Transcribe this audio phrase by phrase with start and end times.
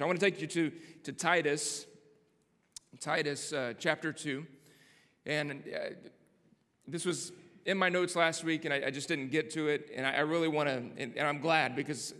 [0.00, 0.72] So I want to take you to,
[1.04, 1.84] to Titus,
[3.00, 4.46] Titus uh, chapter 2.
[5.26, 5.90] And uh,
[6.88, 7.32] this was
[7.66, 9.90] in my notes last week, and I, I just didn't get to it.
[9.94, 12.14] And I, I really want to, and, and, I'm glad because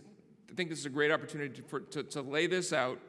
[0.47, 2.99] I think this is a great opportunity to, for, to, to lay this out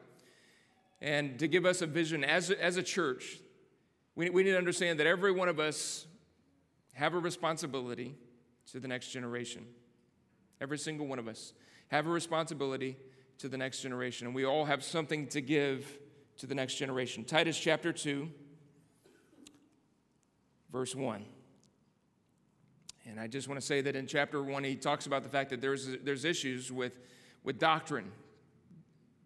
[1.03, 3.41] and to give us a vision as, as a church.
[4.15, 6.07] We, we need to understand that every one of us
[6.93, 8.15] have a responsibility
[8.71, 9.67] to the next generation.
[10.59, 11.53] Every single one of us
[11.89, 12.97] have a responsibility
[13.39, 14.27] to the next generation.
[14.27, 15.99] And we all have something to give
[16.37, 17.23] to the next generation.
[17.23, 18.29] Titus chapter 2,
[20.71, 21.25] verse 1.
[23.05, 25.49] And I just want to say that in chapter 1, he talks about the fact
[25.49, 26.93] that there's, there's issues with,
[27.43, 28.11] with doctrine.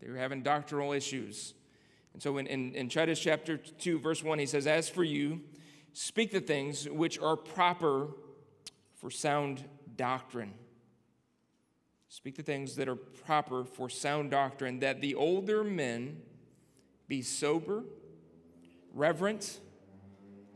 [0.01, 1.53] They were having doctrinal issues.
[2.13, 5.41] And so in, in, in Titus chapter 2, verse 1, he says, As for you,
[5.93, 8.07] speak the things which are proper
[8.95, 9.63] for sound
[9.95, 10.53] doctrine.
[12.09, 16.21] Speak the things that are proper for sound doctrine, that the older men
[17.07, 17.83] be sober,
[18.93, 19.59] reverent,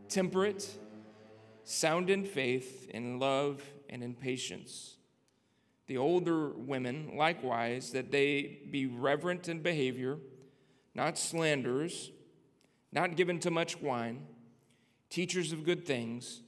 [0.09, 0.69] temperate,
[1.63, 4.97] sound in faith, in love, and in patience.
[5.87, 10.17] The older women, likewise, that they be reverent in behavior,
[10.95, 12.11] not slanderers,
[12.91, 14.25] not given to much wine,
[15.09, 16.41] teachers of good things,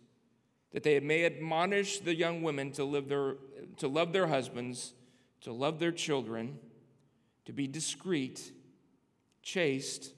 [0.72, 3.36] that they may admonish the young women to, live their,
[3.78, 4.94] to love their husbands,
[5.44, 6.58] to love their children,
[7.46, 8.52] to be discreet,
[9.42, 10.14] chaste,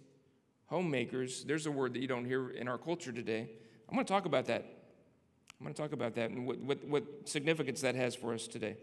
[0.67, 1.43] homemakers.
[1.43, 3.49] There's a word that you don't hear in our culture today.
[3.89, 4.65] I'm going to talk about that.
[5.59, 8.47] I'm going to talk about that and what, what, what significance that has for us
[8.47, 8.77] today.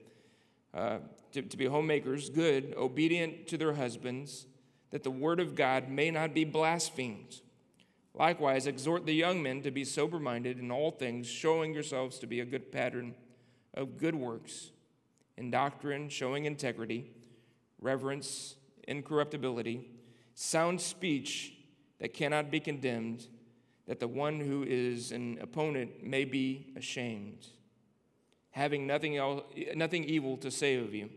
[0.75, 0.99] Uh,
[1.33, 4.47] to, to be homemakers, good, obedient to their husbands,
[4.91, 7.41] that the word of God may not be blasphemed.
[8.15, 12.27] Likewise, exhort the young men to be sober minded in all things, showing yourselves to
[12.27, 13.15] be a good pattern
[13.75, 14.71] of good works,
[15.37, 17.11] in doctrine, showing integrity,
[17.81, 18.57] reverence,
[18.89, 19.91] incorruptibility,
[20.35, 21.55] sound speech
[22.01, 23.27] that cannot be condemned,
[23.87, 27.47] that the one who is an opponent may be ashamed,
[28.51, 29.43] having nothing, else,
[29.75, 31.09] nothing evil to say of you.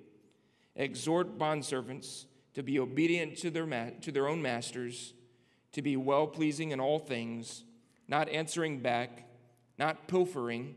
[0.75, 5.14] Exhort bondservants to be obedient to their, ma- to their own masters,
[5.72, 7.64] to be well pleasing in all things,
[8.08, 9.28] not answering back,
[9.78, 10.75] not pilfering,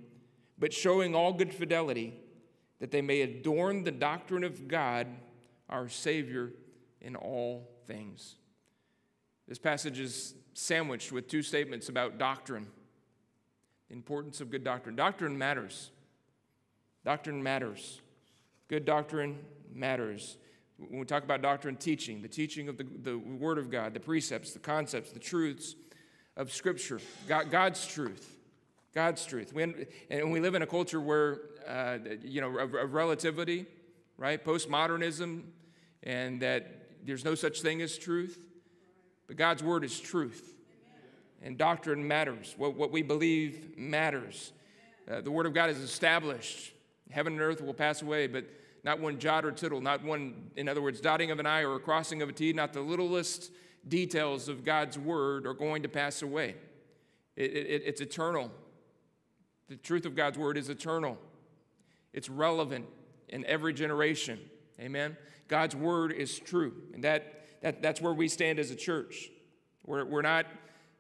[0.59, 2.15] but showing all good fidelity,
[2.81, 5.07] that they may adorn the doctrine of God,
[5.69, 6.53] our Savior,
[7.01, 8.37] in all things.
[9.47, 12.67] This passage is sandwiched with two statements about doctrine
[13.89, 14.95] the importance of good doctrine.
[14.97, 15.91] Doctrine matters.
[17.05, 18.03] Doctrine matters.
[18.69, 19.39] Good doctrine
[19.73, 20.37] matters.
[20.77, 24.01] When we talk about doctrine teaching, the teaching of the, the Word of God, the
[24.01, 25.75] precepts, the concepts, the truths
[26.37, 28.38] of Scripture, God, God's truth.
[28.99, 29.53] God's truth.
[29.53, 29.63] We,
[30.11, 31.39] and we live in a culture where,
[31.69, 33.65] uh, you know, of, of relativity,
[34.17, 34.45] right?
[34.45, 35.45] Postmodernism,
[36.03, 38.45] and that there's no such thing as truth.
[39.29, 40.53] But God's Word is truth.
[41.45, 42.57] And doctrine matters.
[42.59, 44.51] What, what we believe matters.
[45.09, 46.73] Uh, the Word of God is established.
[47.13, 48.47] Heaven and earth will pass away, but
[48.83, 51.77] not one jot or tittle, not one, in other words, dotting of an I or
[51.77, 53.53] a crossing of a T, not the littlest
[53.87, 56.57] details of God's word are going to pass away.
[57.37, 58.51] It, it, it's eternal.
[59.69, 61.19] The truth of God's word is eternal,
[62.13, 62.87] it's relevant
[63.29, 64.39] in every generation.
[64.81, 65.17] Amen?
[65.49, 66.73] God's word is true.
[66.95, 69.29] And that, that, that's where we stand as a church.
[69.85, 70.47] We're, we're not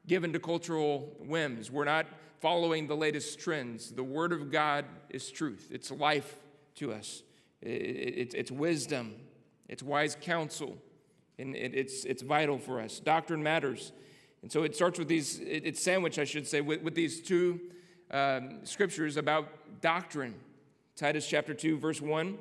[0.06, 2.06] given to cultural whims, we're not
[2.40, 3.90] following the latest trends.
[3.90, 6.36] The word of God is truth, it's life
[6.76, 7.22] to us.
[7.60, 9.16] It's, it's wisdom,
[9.68, 10.78] it's wise counsel,
[11.38, 13.00] and it's, it's vital for us.
[13.00, 13.92] Doctrine matters.
[14.42, 17.60] And so it starts with these, it's sandwiched, I should say, with, with these two
[18.10, 19.48] um, scriptures about
[19.80, 20.34] doctrine.
[20.96, 22.36] Titus chapter 2, verse 1,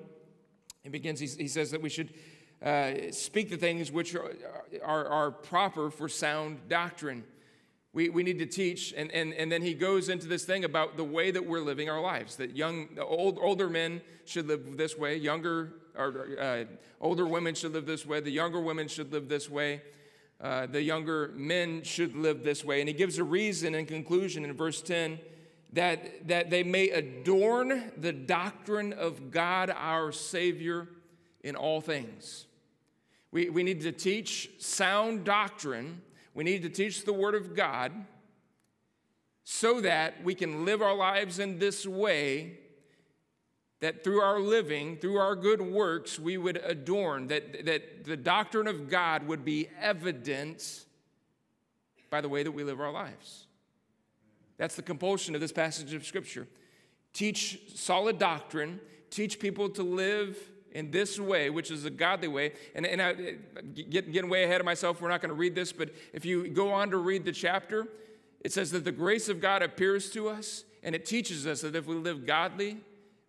[0.83, 2.13] he begins, he, he says that we should
[2.63, 4.33] uh, speak the things which are,
[4.83, 7.23] are, are proper for sound doctrine
[7.97, 8.93] we, we need to teach.
[8.95, 11.89] And, and, and then he goes into this thing about the way that we're living
[11.89, 16.65] our lives, that young, old, older men should live this way, younger, or uh,
[17.01, 19.81] older women should live this way, the younger women should live this way,
[20.39, 22.81] uh, the younger men should live this way.
[22.81, 25.17] And he gives a reason in conclusion in verse 10
[25.73, 30.87] that, that they may adorn the doctrine of God our Savior
[31.43, 32.45] in all things.
[33.31, 36.01] We, we need to teach sound doctrine
[36.37, 37.91] we need to teach the Word of God
[39.43, 42.59] so that we can live our lives in this way
[43.79, 48.67] that through our living, through our good works, we would adorn, that, that the doctrine
[48.67, 50.85] of God would be evident
[52.11, 53.46] by the way that we live our lives.
[54.57, 56.47] That's the compulsion of this passage of Scripture.
[57.13, 60.37] Teach solid doctrine, teach people to live
[60.71, 63.13] in this way, which is a godly way, and, and I,
[63.73, 66.49] get, getting way ahead of myself, we're not going to read this, but if you
[66.49, 67.87] go on to read the chapter,
[68.41, 71.75] it says that the grace of God appears to us, and it teaches us that
[71.75, 72.77] if we live godly,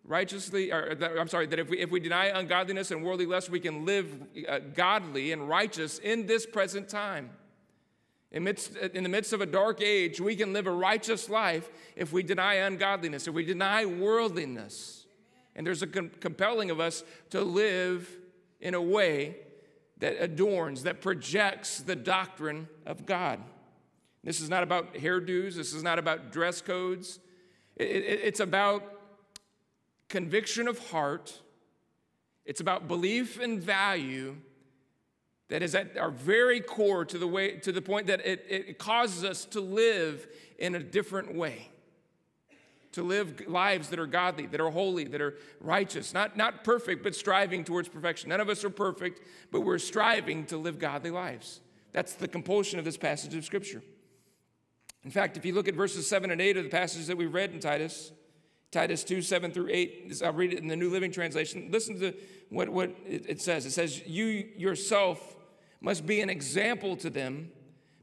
[0.03, 3.59] righteously, or I'm sorry, that if we, if we deny ungodliness and worldly lust, we
[3.59, 7.31] can live uh, godly and righteous in this present time.
[8.31, 12.13] In, in the midst of a dark age, we can live a righteous life if
[12.13, 15.07] we deny ungodliness, if we deny worldliness.
[15.55, 18.07] And there's a com- compelling of us to live
[18.61, 19.37] in a way
[19.97, 23.39] that adorns, that projects the doctrine of God.
[24.23, 27.19] This is not about hairdos, this is not about dress codes.
[27.75, 28.83] It, it, it's about
[30.07, 31.41] conviction of heart,
[32.45, 34.37] it's about belief and value
[35.49, 38.77] that is at our very core to the way to the point that it, it
[38.77, 41.69] causes us to live in a different way.
[42.93, 46.13] To live lives that are godly that are holy that are righteous.
[46.13, 48.29] Not, not perfect but striving towards perfection.
[48.29, 51.61] None of us are perfect but we're striving to live godly lives.
[51.91, 53.81] That's the compulsion of this passage of scripture.
[55.03, 57.25] In fact if you look at verses 7 and 8 of the passage that we
[57.25, 58.11] read in titus
[58.71, 61.69] titus 2 7 through 8 i'll read it in the new living translation.
[61.71, 62.13] Listen to
[62.49, 63.65] what, what it says.
[63.65, 65.37] It says you yourself
[65.81, 67.51] must be an example to them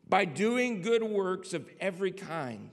[0.09, 2.71] by doing good works of every kind.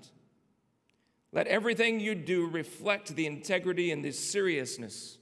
[1.31, 5.17] Let everything you do reflect the integrity and the seriousness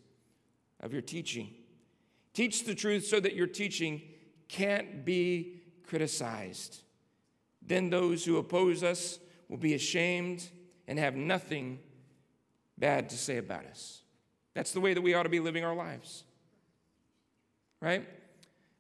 [0.82, 1.54] of your teaching.
[2.34, 4.02] Teach the truth so that your teaching
[4.50, 6.82] can't be criticized.
[7.62, 10.50] Then those who oppose us will be ashamed
[10.88, 11.80] and have nothing
[12.78, 14.02] bad to say about us.
[14.54, 16.26] That's the way that we ought to be living our lives.
[17.80, 18.08] Right?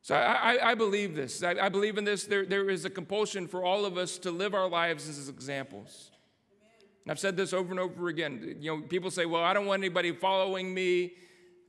[0.03, 1.44] So I, I, believe this.
[1.44, 2.25] I, I, believe in this.
[2.25, 6.09] There, there is a compulsion for all of us to live our lives as examples.
[7.06, 8.57] And I've said this over and over again.
[8.59, 11.13] You know, people say, well, I don't want anybody following me.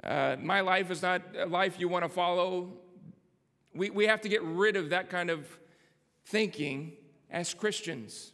[0.03, 2.73] Uh, my life is not a life you want to follow.
[3.75, 5.47] We, we have to get rid of that kind of
[6.25, 6.93] thinking
[7.31, 8.33] as Christians.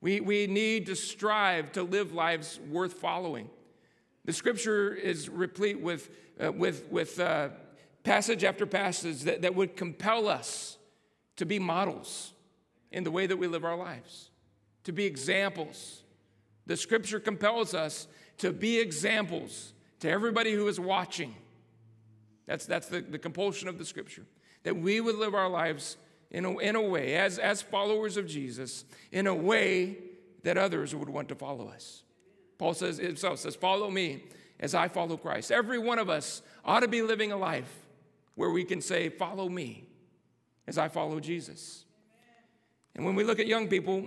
[0.00, 3.50] We, we need to strive to live lives worth following.
[4.24, 6.08] The scripture is replete with,
[6.42, 7.48] uh, with, with uh,
[8.02, 10.78] passage after passage that, that would compel us
[11.36, 12.32] to be models
[12.92, 14.30] in the way that we live our lives,
[14.84, 16.02] to be examples.
[16.66, 18.08] The scripture compels us
[18.38, 21.34] to be examples to everybody who is watching.
[22.46, 24.24] That's, that's the, the compulsion of the scripture.
[24.64, 25.96] That we would live our lives
[26.30, 29.98] in a, in a way, as, as followers of Jesus, in a way
[30.42, 32.02] that others would want to follow us.
[32.58, 34.24] Paul says himself says, Follow me
[34.58, 35.50] as I follow Christ.
[35.50, 37.86] Every one of us ought to be living a life
[38.34, 39.86] where we can say, Follow me
[40.66, 41.84] as I follow Jesus.
[42.94, 44.06] And when we look at young people,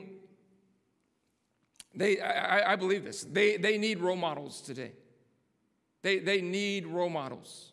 [1.96, 4.92] they, I, I, believe this, they, they need role models today.
[6.02, 7.72] They, they need role models.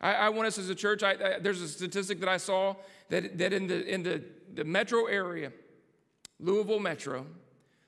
[0.00, 2.76] I, I want us as a church, I, I, there's a statistic that I saw
[3.08, 4.22] that, that in, the, in the,
[4.54, 5.52] the metro area,
[6.40, 7.26] Louisville Metro,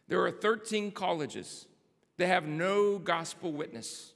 [0.06, 1.66] there are 13 colleges
[2.16, 4.12] that have no gospel witness.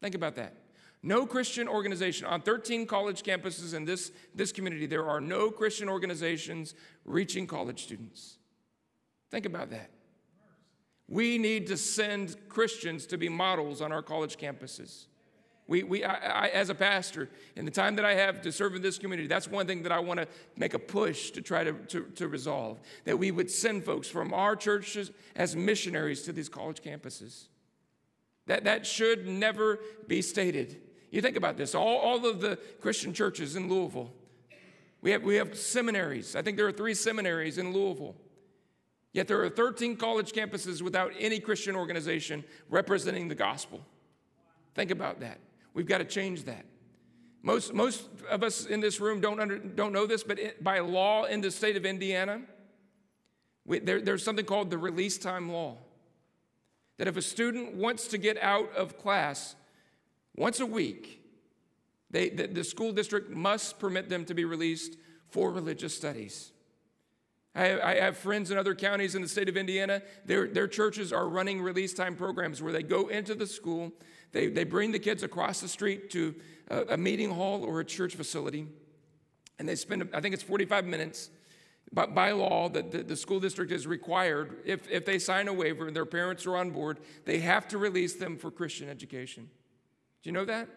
[0.00, 0.54] Think about that.
[1.02, 5.88] No Christian organization on 13 college campuses in this, this community, there are no Christian
[5.88, 6.74] organizations
[7.04, 8.36] reaching college students.
[9.30, 9.90] Think about that.
[11.08, 15.06] We need to send Christians to be models on our college campuses.
[15.66, 18.74] We, we, I, I, as a pastor, in the time that I have to serve
[18.74, 20.26] in this community, that's one thing that I want to
[20.56, 22.80] make a push to try to, to, to resolve.
[23.04, 27.46] That we would send folks from our churches as missionaries to these college campuses.
[28.46, 29.78] That, that should never
[30.08, 30.82] be stated.
[31.10, 34.12] You think about this all, all of the Christian churches in Louisville,
[35.02, 36.36] we have, we have seminaries.
[36.36, 38.14] I think there are three seminaries in Louisville.
[39.12, 43.80] Yet there are 13 college campuses without any Christian organization representing the gospel.
[44.74, 45.38] Think about that.
[45.74, 46.64] We've got to change that.
[47.42, 50.80] Most, most of us in this room don't, under, don't know this, but it, by
[50.80, 52.42] law in the state of Indiana,
[53.64, 55.78] we, there, there's something called the release time law.
[56.98, 59.56] That if a student wants to get out of class,
[60.36, 61.22] once a week,
[62.10, 64.96] they, the, the school district must permit them to be released
[65.28, 66.52] for religious studies.
[67.54, 70.02] I, have friends in other counties in the state of Indiana.
[70.24, 73.92] Their, their churches are running release time programs where they go into the school,
[74.32, 76.34] they, they bring the kids across the street to
[76.68, 78.68] a, a meeting hall or a church facility,
[79.58, 81.30] and they spend, I think it's 45 minutes.
[81.92, 85.52] But by law, the, the, the school district is required, if, if they sign a
[85.52, 89.50] waiver and their parents are on board, they have to release them for Christian education.
[90.22, 90.68] Do you know that?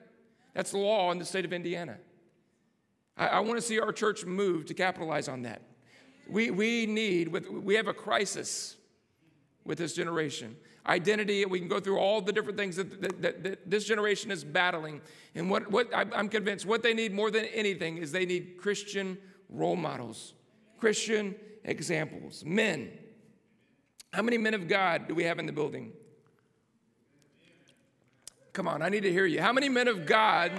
[0.54, 1.98] That's the law in the state of Indiana.
[3.18, 5.62] I, I want to see our church move to capitalize on that.
[6.30, 8.78] We, we need, we have a crisis
[9.66, 10.56] with this generation.
[10.88, 11.46] identity.
[11.46, 14.44] We can go through all the different things that, that, that, that this generation is
[14.44, 15.02] battling.
[15.36, 19.18] And what, what I'm convinced what they need more than anything is they need Christian
[19.50, 20.34] role models,
[20.80, 22.44] Christian examples.
[22.46, 22.92] Men.
[24.12, 25.92] How many men of God do we have in the building?
[28.54, 29.42] Come on, I need to hear you.
[29.42, 30.52] How many men of God?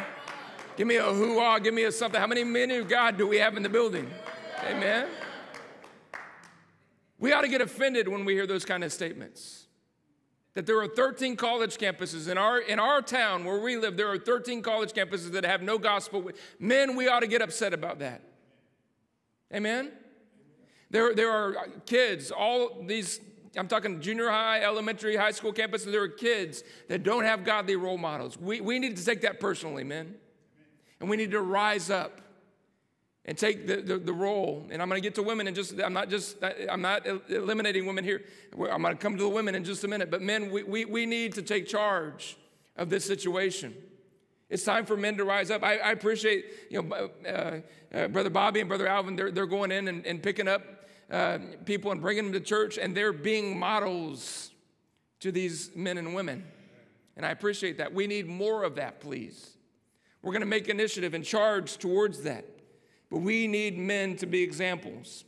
[0.77, 2.21] Give me a hoo ah, give me a something.
[2.21, 4.11] How many men of God do we have in the building?
[4.65, 5.07] Amen.
[7.21, 9.67] We ought to get offended when we hear those kind of statements.
[10.55, 14.11] That there are 13 college campuses in our, in our town where we live, there
[14.11, 16.31] are 13 college campuses that have no gospel.
[16.59, 18.23] Men, we ought to get upset about that.
[19.53, 19.93] Amen?
[20.91, 23.21] There, there are kids, all these,
[23.57, 27.77] I'm talking junior high, elementary, high school campuses, there are kids that don't have godly
[27.77, 28.39] role models.
[28.39, 30.15] We, we need to take that personally, men.
[31.01, 32.21] And we need to rise up
[33.25, 34.67] and take the, the, the, role.
[34.71, 36.37] And I'm going to get to women and just, I'm not just,
[36.71, 38.23] I'm not eliminating women here.
[38.53, 40.11] I'm going to come to the women in just a minute.
[40.11, 42.37] But men, we, we, we need to take charge
[42.77, 43.75] of this situation.
[44.51, 45.63] It's time for men to rise up.
[45.63, 47.61] I, I appreciate, you know, uh,
[47.95, 50.63] uh, Brother Bobby and Brother Alvin, they're, they're going in and, and picking up
[51.11, 54.51] uh, people and bringing them to church, and they're being models
[55.21, 56.45] to these men and women.
[57.17, 57.95] And I appreciate that.
[57.95, 59.57] We need more of that, please.
[60.23, 62.45] We're going to make initiative and charge towards that.
[63.11, 65.25] But we need men to be examples.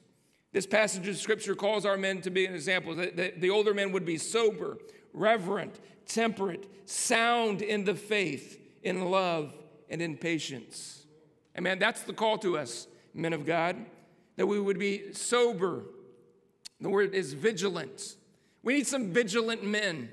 [0.52, 2.94] This passage of scripture calls our men to be an example.
[2.94, 4.78] The, the older men would be sober,
[5.12, 9.54] reverent, temperate, sound in the faith, in love,
[9.88, 11.04] and in patience.
[11.56, 11.78] Amen.
[11.78, 13.76] That's the call to us, men of God,
[14.36, 15.84] that we would be sober.
[16.80, 18.16] The word is vigilant.
[18.62, 20.10] We need some vigilant men.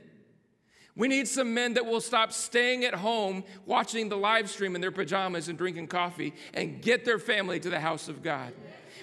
[0.95, 4.81] We need some men that will stop staying at home watching the live stream in
[4.81, 8.53] their pajamas and drinking coffee and get their family to the house of God.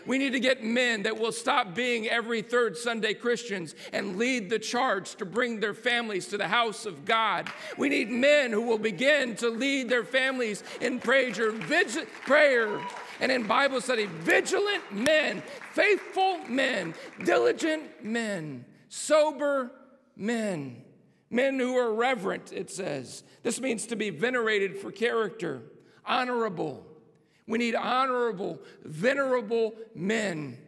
[0.06, 4.48] We need to get men that will stop being every third Sunday Christians and lead
[4.48, 7.50] the charge to bring their families to the house of God.
[7.76, 11.52] We need men who will begin to lead their families in prayer,
[12.24, 12.80] prayer
[13.20, 14.06] and in Bible study.
[14.06, 19.70] Vigilant men, faithful men, diligent men, sober
[20.16, 20.82] men.
[21.30, 23.22] Men who are reverent, it says.
[23.42, 25.62] This means to be venerated for character,
[26.04, 26.84] honorable.
[27.46, 30.58] We need honorable, venerable men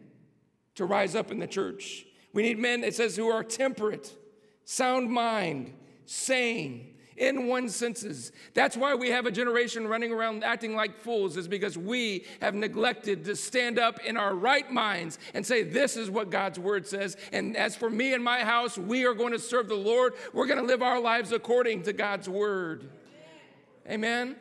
[0.75, 2.05] to rise up in the church.
[2.33, 4.15] We need men, it says, who are temperate,
[4.63, 5.73] sound mind,
[6.05, 8.31] sane, in one's senses.
[8.53, 12.55] That's why we have a generation running around acting like fools, is because we have
[12.55, 16.87] neglected to stand up in our right minds and say, This is what God's word
[16.87, 17.17] says.
[17.31, 20.13] And as for me and my house, we are going to serve the Lord.
[20.33, 22.89] We're going to live our lives according to God's word.
[23.89, 24.35] Amen.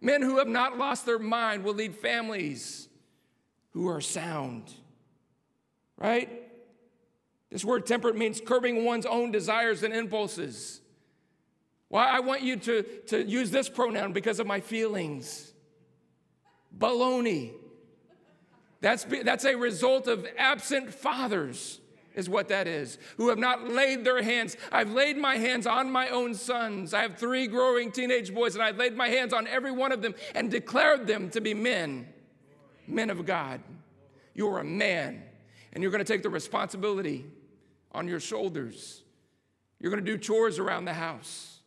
[0.00, 2.88] Men who have not lost their mind will lead families
[3.70, 4.72] who are sound.
[5.96, 6.44] Right?
[7.50, 10.80] This word temperate means curbing one's own desires and impulses.
[11.88, 15.52] Why I want you to, to use this pronoun because of my feelings.
[16.76, 17.52] Baloney.
[18.80, 21.80] That's, that's a result of absent fathers,
[22.14, 24.56] is what that is, who have not laid their hands.
[24.70, 26.94] I've laid my hands on my own sons.
[26.94, 30.02] I have three growing teenage boys, and I've laid my hands on every one of
[30.02, 32.06] them and declared them to be men,
[32.86, 33.60] men of God.
[34.34, 35.22] You're a man,
[35.72, 37.24] and you're going to take the responsibility
[37.90, 39.02] on your shoulders.
[39.80, 41.57] You're going to do chores around the house.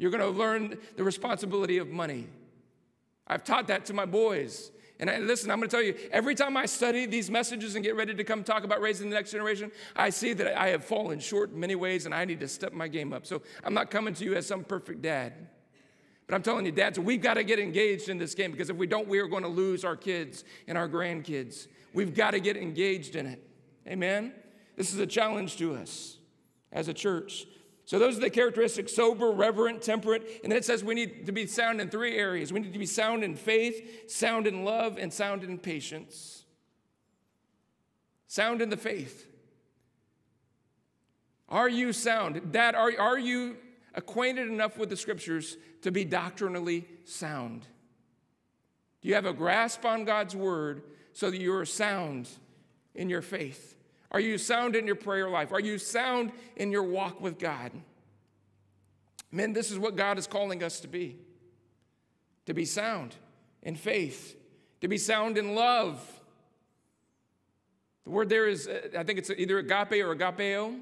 [0.00, 2.26] You're going to learn the responsibility of money.
[3.26, 4.70] I've taught that to my boys.
[4.98, 7.84] And I, listen, I'm going to tell you, every time I study these messages and
[7.84, 10.86] get ready to come talk about raising the next generation, I see that I have
[10.86, 13.26] fallen short in many ways and I need to step my game up.
[13.26, 15.34] So I'm not coming to you as some perfect dad.
[16.26, 18.76] But I'm telling you, dads, we've got to get engaged in this game because if
[18.78, 21.66] we don't, we are going to lose our kids and our grandkids.
[21.92, 23.46] We've got to get engaged in it.
[23.86, 24.32] Amen?
[24.76, 26.16] This is a challenge to us
[26.72, 27.44] as a church.
[27.90, 30.22] So those are the characteristics sober, reverent, temperate.
[30.44, 32.78] And then it says we need to be sound in three areas we need to
[32.78, 36.44] be sound in faith, sound in love, and sound in patience.
[38.28, 39.26] Sound in the faith.
[41.48, 42.52] Are you sound?
[42.52, 43.56] Dad, are, are you
[43.92, 47.62] acquainted enough with the scriptures to be doctrinally sound?
[49.02, 52.28] Do you have a grasp on God's word so that you are sound
[52.94, 53.79] in your faith?
[54.10, 55.52] Are you sound in your prayer life?
[55.52, 57.70] Are you sound in your walk with God?
[59.30, 61.18] Men, this is what God is calling us to be
[62.46, 63.14] to be sound
[63.62, 64.36] in faith,
[64.80, 66.00] to be sound in love.
[68.04, 70.80] The word there is, uh, I think it's either agape or agapeo,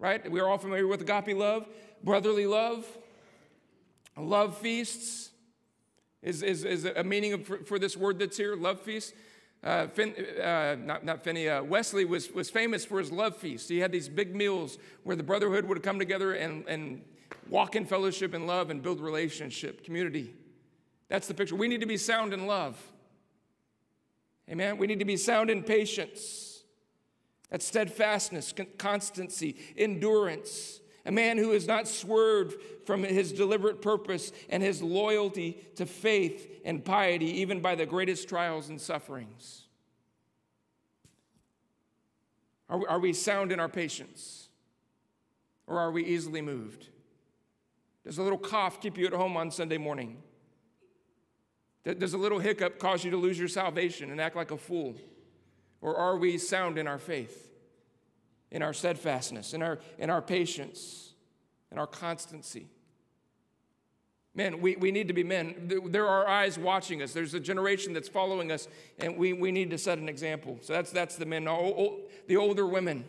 [0.00, 0.28] right?
[0.28, 1.68] We're all familiar with agape love,
[2.02, 2.84] brotherly love,
[4.16, 5.30] love feasts
[6.22, 9.14] is, is, is a meaning for, for this word that's here, love feast.
[9.64, 13.68] Uh, Finn, uh, not, not Finney, uh, Wesley was, was famous for his love feast.
[13.68, 17.02] He had these big meals where the brotherhood would come together and, and
[17.48, 20.34] walk in fellowship and love and build relationship, community.
[21.08, 21.56] That's the picture.
[21.56, 22.78] We need to be sound in love.
[24.50, 24.76] Amen.
[24.76, 26.62] We need to be sound in patience.
[27.50, 30.80] That's steadfastness, constancy, endurance.
[31.06, 32.56] A man who has not swerved
[32.86, 38.28] from his deliberate purpose and his loyalty to faith and piety, even by the greatest
[38.28, 39.62] trials and sufferings.
[42.68, 44.48] Are are we sound in our patience?
[45.66, 46.88] Or are we easily moved?
[48.04, 50.22] Does a little cough keep you at home on Sunday morning?
[51.84, 54.94] Does a little hiccup cause you to lose your salvation and act like a fool?
[55.80, 57.53] Or are we sound in our faith,
[58.54, 61.12] in our steadfastness, in our, in our patience,
[61.72, 62.68] in our constancy?
[64.32, 65.70] Men, we, we need to be men.
[65.86, 67.12] There are eyes watching us.
[67.12, 68.68] There's a generation that's following us,
[68.98, 70.58] and we, we need to set an example.
[70.62, 71.44] So that's, that's the men.
[71.44, 73.04] the older women.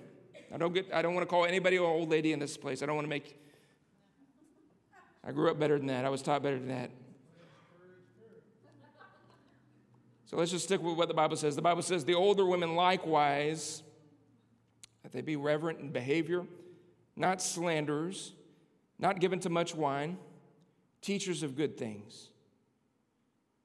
[0.53, 2.81] I don't, get, I don't want to call anybody an old lady in this place.
[2.81, 3.39] I don't want to make.
[5.23, 6.05] I grew up better than that.
[6.05, 6.91] I was taught better than that.
[10.25, 11.55] So let's just stick with what the Bible says.
[11.55, 13.83] The Bible says, the older women likewise,
[15.05, 16.47] that they be reverent in behavior,
[17.15, 18.33] not slanderers,
[18.97, 20.17] not given to much wine,
[20.99, 22.31] teachers of good things,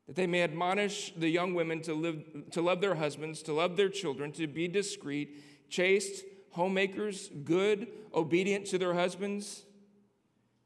[0.07, 3.79] that they may admonish the young women to, live, to love their husbands, to love
[3.79, 9.65] their children, to be discreet, chaste, homemakers, good, obedient to their husbands,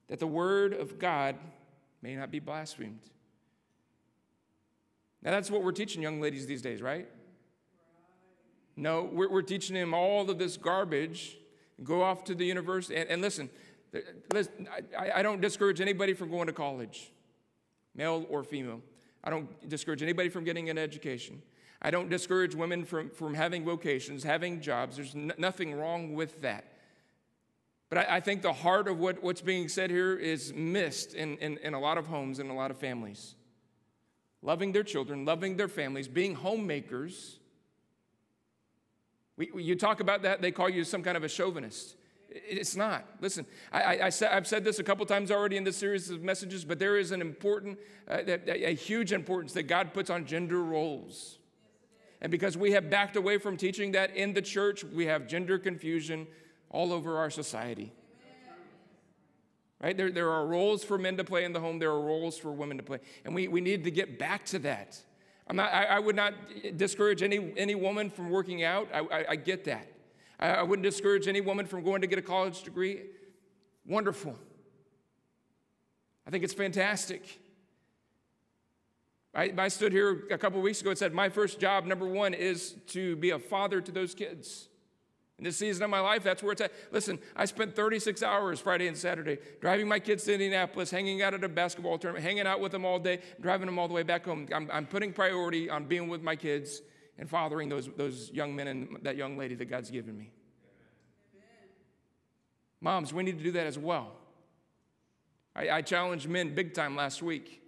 [0.08, 1.36] that the word of God
[2.02, 2.98] may not be blasphemed.
[5.22, 7.06] Now, that's what we're teaching young ladies these days, right?
[8.76, 11.38] No, we're, we're teaching them all of this garbage.
[11.82, 12.96] Go off to the university.
[12.96, 13.50] And, and listen,
[14.32, 17.12] listen I, I don't discourage anybody from going to college,
[17.94, 18.80] male or female.
[19.22, 21.42] I don't discourage anybody from getting an education.
[21.80, 24.96] I don't discourage women from, from having vocations, having jobs.
[24.96, 26.64] There's nothing wrong with that.
[27.90, 31.36] But I, I, think the heart of what, what's being said here is missed in,
[31.38, 33.34] in, in a lot of homes and a lot of families
[34.44, 37.38] loving their children, loving their families, being homemakers.
[39.36, 41.96] We, you talk about that, they call you some kind of a chauvinist.
[42.30, 43.06] It's not.
[43.20, 46.64] Listen, I, I have said this a couple times already in this series of messages,
[46.64, 50.62] but there is an important, uh, a, a huge importance that God puts on gender
[50.62, 51.38] roles.
[52.20, 55.58] And because we have backed away from teaching that in the church, we have gender
[55.58, 56.26] confusion
[56.70, 57.92] all over our society.
[59.80, 59.96] Right?
[59.96, 62.50] There, there are roles for men to play in the home, there are roles for
[62.50, 63.00] women to play.
[63.24, 64.98] And we, we need to get back to that.
[65.52, 66.34] Not, I, I would not
[66.76, 68.88] discourage any, any woman from working out.
[68.92, 69.86] I, I, I get that.
[70.40, 73.02] I, I wouldn't discourage any woman from going to get a college degree.
[73.86, 74.36] Wonderful.
[76.26, 77.40] I think it's fantastic.
[79.34, 82.32] I, I stood here a couple weeks ago and said, My first job, number one,
[82.32, 84.68] is to be a father to those kids.
[85.38, 86.72] In this season of my life, that's where it's at.
[86.92, 91.34] Listen, I spent 36 hours Friday and Saturday driving my kids to Indianapolis, hanging out
[91.34, 94.04] at a basketball tournament, hanging out with them all day, driving them all the way
[94.04, 94.46] back home.
[94.54, 96.82] I'm, I'm putting priority on being with my kids
[97.18, 100.30] and fathering those, those young men and that young lady that God's given me.
[101.34, 101.68] Amen.
[102.80, 104.12] Moms, we need to do that as well.
[105.56, 107.62] I, I challenged men big time last week,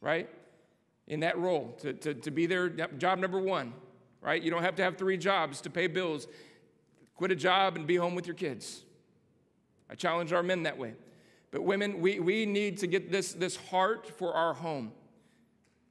[0.00, 0.28] right?
[1.06, 3.72] In that role, to, to, to be their job number one,
[4.20, 4.42] right?
[4.42, 6.26] You don't have to have three jobs to pay bills.
[7.16, 8.82] Quit a job and be home with your kids.
[9.90, 10.94] I challenge our men that way.
[11.50, 14.92] But women, we, we need to get this, this heart for our home.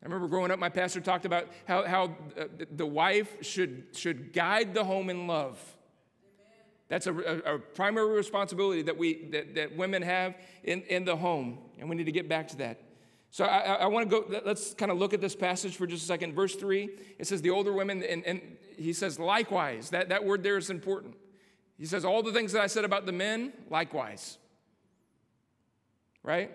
[0.03, 2.03] I remember growing up, my pastor talked about how, how
[2.39, 5.59] uh, the wife should, should guide the home in love.
[6.87, 11.15] That's a, a, a, primary responsibility that, we, that, that women have in, in the
[11.15, 12.79] home, and we need to get back to that.
[13.31, 16.03] So I, I want to go, let's kind of look at this passage for just
[16.03, 16.35] a second.
[16.35, 18.41] Verse 3, it says, The older women, and, and
[18.77, 19.89] he says, likewise.
[19.89, 21.15] That, that word there is important.
[21.77, 24.37] He says, all the things that I said about the men, likewise.
[26.23, 26.51] Right?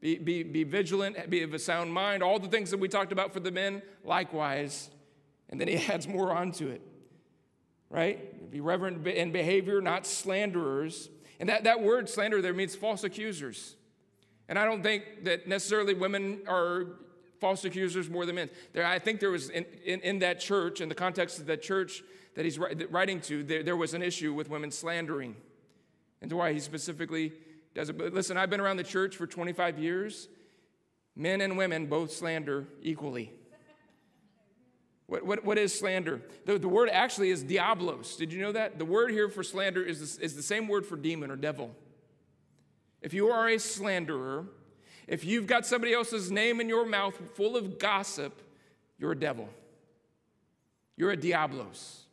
[0.00, 2.22] Be, be, be vigilant, be of a sound mind.
[2.22, 4.90] All the things that we talked about for the men, likewise.
[5.48, 6.82] And then he adds more onto it.
[7.90, 8.50] Right?
[8.50, 11.08] Be reverent in behavior, not slanderers.
[11.40, 13.76] And that, that word slander there means false accusers.
[14.48, 16.86] And I don't think that necessarily women are
[17.40, 18.50] false accusers more than men.
[18.72, 21.62] There, I think there was in, in, in, that church, in the context of that
[21.62, 22.02] church
[22.34, 25.36] that he's writing to, there, there was an issue with women slandering.
[26.20, 27.32] And why he specifically
[27.74, 27.98] does it.
[27.98, 30.28] But listen, I've been around the church for 25 years.
[31.14, 33.32] Men and women both slander equally.
[35.06, 36.20] What, what, what is slander?
[36.44, 38.16] The, the word actually is diablos.
[38.16, 38.78] Did you know that?
[38.78, 41.74] The word here for slander is, the, is the same word for demon or devil.
[43.00, 44.46] If you are a slanderer,
[45.08, 48.42] if you've got somebody else's name in your mouth full of gossip,
[48.98, 49.48] you're a devil.
[50.96, 52.04] You're a diablos.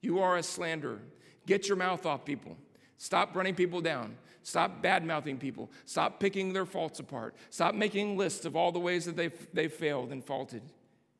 [0.00, 1.00] You are a slanderer.
[1.46, 2.56] Get your mouth off people.
[2.96, 4.16] Stop running people down.
[4.42, 5.70] Stop bad mouthing people.
[5.84, 7.34] Stop picking their faults apart.
[7.50, 10.62] Stop making lists of all the ways that they've, they've failed and faulted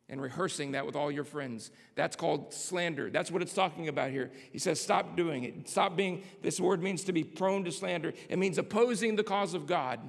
[0.09, 1.70] and rehearsing that with all your friends.
[1.94, 3.11] That's called slander.
[3.11, 4.31] That's what it's talking about here.
[4.52, 5.68] He says, stop doing it.
[5.68, 8.14] Stop being, this word means to be prone to slander.
[8.28, 10.00] It means opposing the cause of God.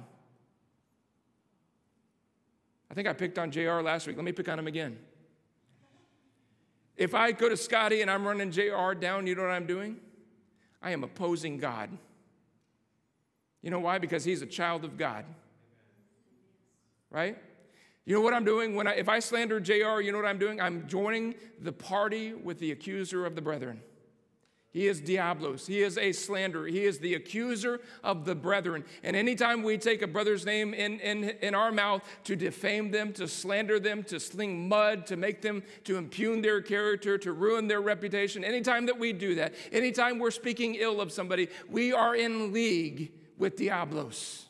[2.90, 4.16] I think I picked on JR last week.
[4.16, 4.98] Let me pick on him again.
[6.96, 9.96] If I go to Scotty and I'm running JR down, you know what I'm doing?
[10.82, 11.90] I am opposing God.
[13.62, 13.98] You know why?
[13.98, 15.24] Because he's a child of God.
[17.10, 17.38] Right?
[18.04, 20.38] You know what I'm doing when I, if I slander JR, you know what I'm
[20.38, 20.60] doing?
[20.60, 23.80] I'm joining the party with the accuser of the brethren.
[24.72, 25.66] He is Diablos.
[25.66, 26.68] He is a slanderer.
[26.68, 28.84] He is the accuser of the brethren.
[29.02, 33.12] And anytime we take a brother's name in, in, in our mouth to defame them,
[33.14, 37.66] to slander them, to sling mud, to make them, to impugn their character, to ruin
[37.66, 42.14] their reputation, anytime that we do that, anytime we're speaking ill of somebody, we are
[42.14, 44.46] in league with Diablos.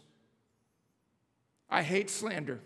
[1.70, 2.60] I hate slander.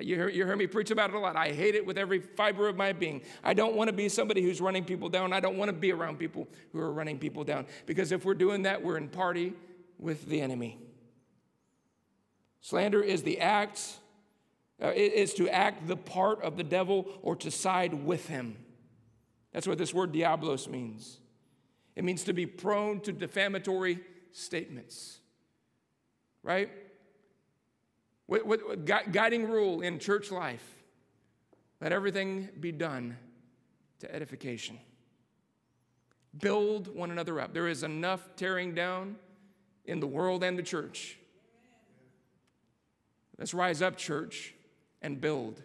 [0.00, 1.36] You hear, you hear me preach about it a lot.
[1.36, 3.22] I hate it with every fiber of my being.
[3.42, 5.32] I don't want to be somebody who's running people down.
[5.32, 7.66] I don't want to be around people who are running people down.
[7.86, 9.54] Because if we're doing that, we're in party
[9.98, 10.78] with the enemy.
[12.60, 13.80] Slander is the act,
[14.82, 18.56] uh, is to act the part of the devil or to side with him.
[19.52, 21.18] That's what this word diablos means.
[21.96, 23.98] It means to be prone to defamatory
[24.32, 25.18] statements,
[26.42, 26.70] right?
[28.28, 30.62] What, what, guiding rule in church life
[31.80, 33.16] let everything be done
[34.00, 34.78] to edification.
[36.38, 37.54] Build one another up.
[37.54, 39.16] There is enough tearing down
[39.84, 41.18] in the world and the church.
[43.38, 44.54] Let's rise up, church,
[45.00, 45.62] and build.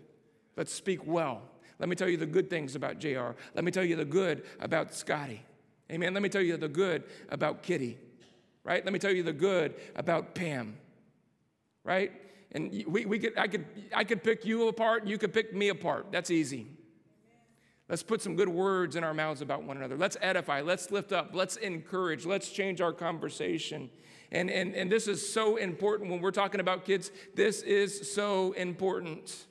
[0.56, 1.42] Let's speak well.
[1.80, 3.32] Let me tell you the good things about JR.
[3.56, 5.44] Let me tell you the good about Scotty.
[5.92, 6.14] Amen.
[6.14, 7.98] Let me tell you the good about Kitty.
[8.64, 8.86] Right?
[8.86, 10.78] Let me tell you the good about Pam.
[11.84, 12.12] Right?
[12.54, 15.70] And we, we could, I, could, I could pick you apart, you could pick me
[15.70, 16.08] apart.
[16.12, 16.68] That's easy.
[17.90, 19.98] Let's put some good words in our mouths about one another.
[19.98, 23.90] Let's edify, let's lift up, let's encourage, let's change our conversation.
[24.32, 27.12] And, and, and this is so important when we're talking about kids.
[27.36, 29.46] This is so important.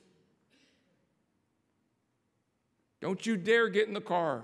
[3.01, 4.43] Don't you dare get in the car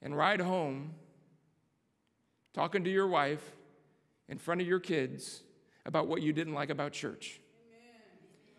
[0.00, 0.94] and ride home
[2.54, 3.52] talking to your wife
[4.28, 5.42] in front of your kids
[5.86, 8.00] about what you didn't like about church, Amen.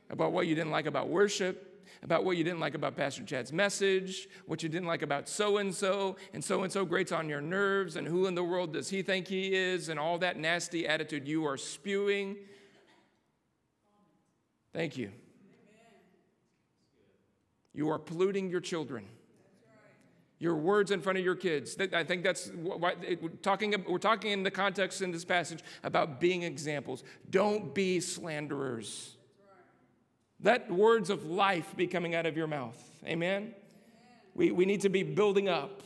[0.09, 3.51] about what you didn't like about worship, about what you didn't like about Pastor Chad's
[3.53, 7.27] message, what you didn't like about so and so, and so and so grates on
[7.27, 10.37] your nerves, and who in the world does he think he is, and all that
[10.37, 12.37] nasty attitude you are spewing.
[14.73, 15.11] Thank you.
[17.73, 19.05] You are polluting your children
[20.39, 21.77] your words in front of your kids.
[21.93, 26.19] I think that's why we're talking, we're talking in the context in this passage about
[26.19, 27.03] being examples.
[27.29, 29.15] Don't be slanderers.
[30.41, 32.77] Let words of life be coming out of your mouth.
[33.05, 33.55] Amen?
[34.35, 35.81] We, we need to be building up,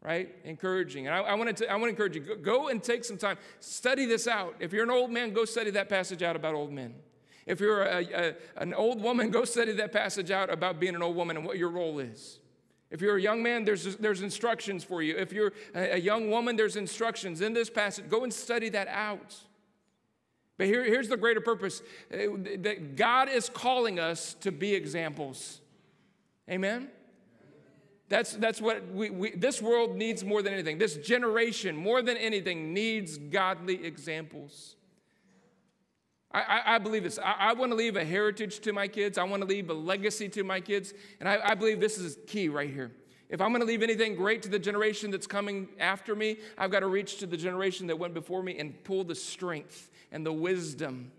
[0.00, 0.32] right?
[0.44, 1.08] Encouraging.
[1.08, 3.18] And I, I, want to, I want to encourage you go, go and take some
[3.18, 4.54] time, study this out.
[4.60, 6.94] If you're an old man, go study that passage out about old men.
[7.44, 11.02] If you're a, a, an old woman, go study that passage out about being an
[11.02, 12.38] old woman and what your role is.
[12.92, 15.16] If you're a young man, there's, there's instructions for you.
[15.16, 18.08] If you're a young woman, there's instructions in this passage.
[18.10, 19.34] Go and study that out.
[20.58, 22.18] But here, here's the greater purpose uh,
[22.58, 25.62] that God is calling us to be examples.
[26.50, 26.90] Amen?
[28.10, 30.76] That's, that's what we, we, this world needs more than anything.
[30.76, 34.76] This generation, more than anything, needs godly examples.
[36.34, 37.18] I, I, believe this.
[37.18, 39.18] I, I, want to leave a heritage to my kids.
[39.18, 40.94] I want to leave a legacy to my kids.
[41.20, 42.90] And I, I believe this is key right here.
[43.28, 46.70] If I'm going to leave anything great to the generation that's coming after me, I've
[46.70, 50.24] got to reach to the generation that went before me and pull the strength and
[50.24, 51.12] the wisdom,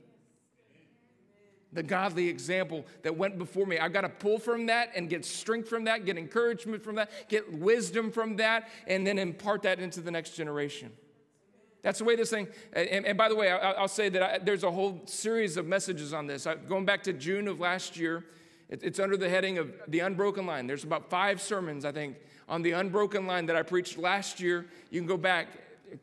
[1.72, 3.80] the godly example that went before me.
[3.80, 7.10] I've got to pull from that and get strength from that, get encouragement from that,
[7.30, 10.92] get wisdom from that, and then impart that into the next generation.
[11.84, 14.38] That's the way this thing, and, and by the way, I, will say that I,
[14.38, 16.48] there's a whole series of messages on this.
[16.48, 18.24] I, going back to June of last year,
[18.70, 20.66] it, it's under the heading of the unbroken line.
[20.66, 22.16] There's about five sermons, I think,
[22.48, 24.66] on the unbroken line that I preached last year.
[24.92, 25.48] You can go back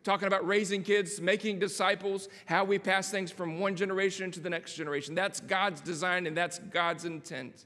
[0.05, 4.51] talking about raising kids, making disciples, how we pass things from one generation to the
[4.51, 5.15] next generation.
[5.15, 7.65] That's God's design and that's God's intent.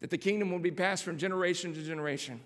[0.00, 2.40] That the kingdom will be passed from generation to generation.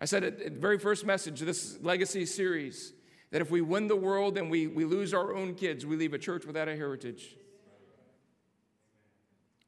[0.00, 2.94] I said at the very first message of this legacy series
[3.30, 6.14] that if we win the world and we, we lose our own kids, we leave
[6.14, 7.36] a church without a heritage.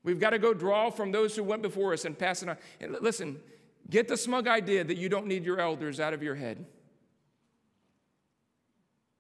[0.03, 2.57] We've got to go draw from those who went before us and pass it on.
[2.81, 3.41] And listen,
[3.89, 6.65] get the smug idea that you don't need your elders out of your head.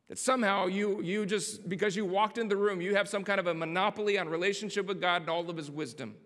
[0.08, 3.38] That somehow you, you just, because you walked in the room, you have some kind
[3.38, 6.16] of a monopoly on relationship with God and all of His wisdom.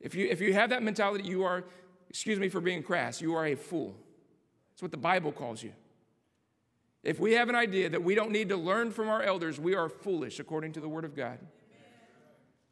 [0.00, 1.64] If you, if you have that mentality, you are,
[2.12, 3.96] excuse me for being crass, you are a fool.
[4.70, 5.72] That's what the Bible calls you.
[7.02, 9.74] If we have an idea that we don't need to learn from our elders, we
[9.74, 11.38] are foolish according to the Word of God.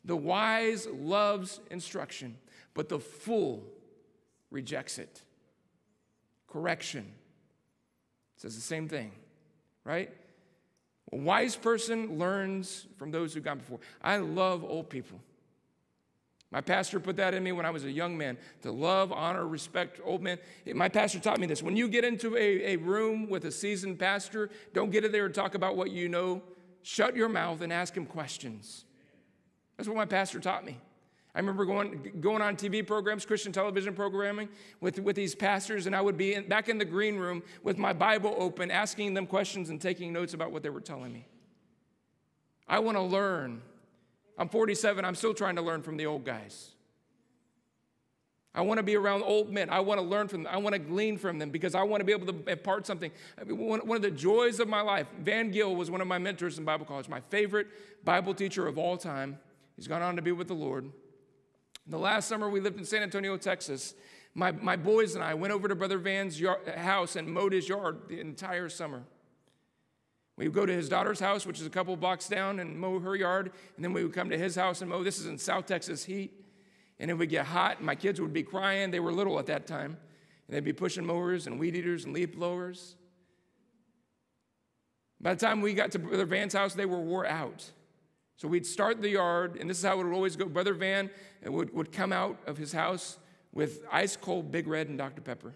[0.04, 2.36] The wise loves instruction,
[2.74, 3.64] but the fool
[4.50, 5.22] rejects it.
[6.46, 7.10] Correction
[8.36, 9.10] says the same thing,
[9.84, 10.12] right?
[11.12, 13.80] A wise person learns from those who've gone before.
[14.02, 15.18] I love old people.
[16.52, 19.46] My pastor put that in me when I was a young man to love, honor,
[19.46, 20.38] respect old men.
[20.74, 21.62] My pastor taught me this.
[21.62, 25.26] When you get into a, a room with a seasoned pastor, don't get in there
[25.26, 26.42] and talk about what you know.
[26.82, 28.84] Shut your mouth and ask him questions.
[29.76, 30.78] That's what my pastor taught me.
[31.34, 34.48] I remember going, going on TV programs, Christian television programming
[34.80, 37.78] with, with these pastors, and I would be in, back in the green room with
[37.78, 41.26] my Bible open, asking them questions and taking notes about what they were telling me.
[42.66, 43.62] I want to learn
[44.40, 46.70] I'm 47, I'm still trying to learn from the old guys.
[48.54, 49.68] I want to be around old men.
[49.68, 50.52] I want to learn from them.
[50.52, 53.12] I want to glean from them because I want to be able to impart something.
[53.46, 56.64] One of the joys of my life, Van Gill was one of my mentors in
[56.64, 57.68] Bible college, my favorite
[58.02, 59.38] Bible teacher of all time.
[59.76, 60.90] He's gone on to be with the Lord.
[61.86, 63.94] The last summer we lived in San Antonio, Texas.
[64.34, 67.68] My, my boys and I went over to Brother Van's yard, house and mowed his
[67.68, 69.02] yard the entire summer.
[70.40, 72.98] We would go to his daughter's house, which is a couple blocks down, and mow
[72.98, 73.52] her yard.
[73.76, 75.04] And then we would come to his house and mow.
[75.04, 76.32] This is in South Texas heat.
[76.98, 78.90] And it would get hot, and my kids would be crying.
[78.90, 79.98] They were little at that time.
[80.48, 82.96] And they'd be pushing mowers and weed eaters and leaf blowers.
[85.20, 87.70] By the time we got to Brother Van's house, they were wore out.
[88.36, 90.46] So we'd start the yard, and this is how it would always go.
[90.46, 91.10] Brother Van
[91.46, 93.18] uh, would, would come out of his house
[93.52, 95.20] with ice cold Big Red and Dr.
[95.20, 95.52] Pepper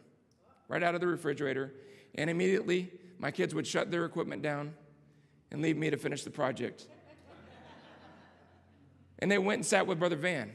[0.68, 1.72] right out of the refrigerator.
[2.16, 2.90] And immediately,
[3.24, 4.74] my kids would shut their equipment down
[5.50, 6.88] and leave me to finish the project.
[9.18, 10.54] and they went and sat with Brother Van.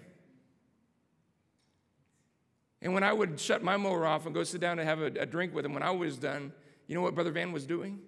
[2.83, 5.07] And when I would shut my mower off and go sit down and have a,
[5.07, 6.53] a drink with him, when I was done,
[6.85, 8.01] you know what Brother Van was doing?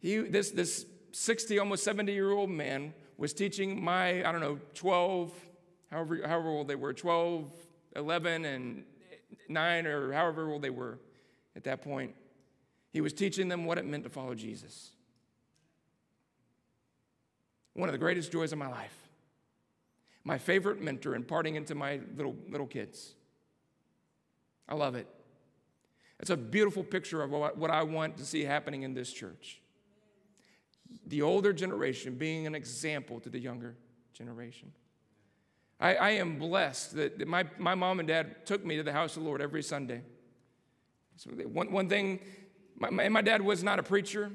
[0.00, 4.58] He, this, this 60, almost 70 year old man was teaching my, I don't know,
[4.74, 5.32] 12,
[5.92, 7.52] however, however old they were, 12,
[7.94, 8.82] 11, and
[9.48, 10.98] 9, or however old they were
[11.54, 12.16] at that point.
[12.98, 14.90] He was teaching them what it meant to follow Jesus.
[17.74, 19.08] One of the greatest joys of my life.
[20.24, 23.14] My favorite mentor imparting into my little, little kids.
[24.68, 25.06] I love it.
[26.18, 29.60] It's a beautiful picture of what I want to see happening in this church.
[31.06, 33.76] The older generation being an example to the younger
[34.12, 34.72] generation.
[35.78, 39.16] I, I am blessed that my, my mom and dad took me to the house
[39.16, 40.02] of the Lord every Sunday.
[41.14, 42.18] So one, one thing
[42.78, 44.30] my, my, dad was not a preacher.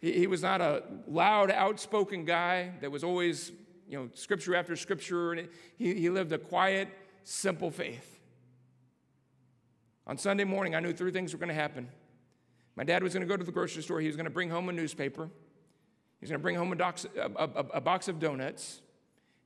[0.00, 3.52] He, he was not a loud, outspoken guy that was always,
[3.88, 5.32] you know, scripture after scripture.
[5.32, 6.88] And he, he lived a quiet,
[7.24, 8.20] simple faith.
[10.06, 11.88] On Sunday morning, I knew three things were going to happen.
[12.76, 14.00] My dad was going to go to the grocery store.
[14.00, 15.24] He was going to bring home a newspaper.
[15.24, 18.80] He was going to bring home a, dox, a, a, a box of donuts,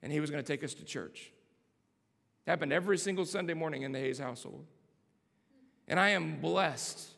[0.03, 1.33] and he was going to take us to church.
[2.47, 4.67] It happened every single Sunday morning in the Hayes household.
[5.89, 7.14] And I am blessed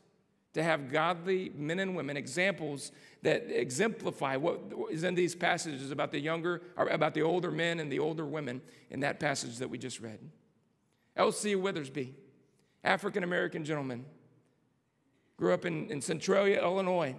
[0.57, 2.91] to have godly men and women, examples
[3.21, 4.59] that exemplify what
[4.91, 8.25] is in these passages about the younger, or about the older men and the older
[8.25, 10.19] women in that passage that we just read.
[11.15, 11.55] L.C.
[11.57, 12.15] Withersby,
[12.83, 14.07] African American gentleman,
[15.37, 17.15] grew up in, in Centralia, Illinois,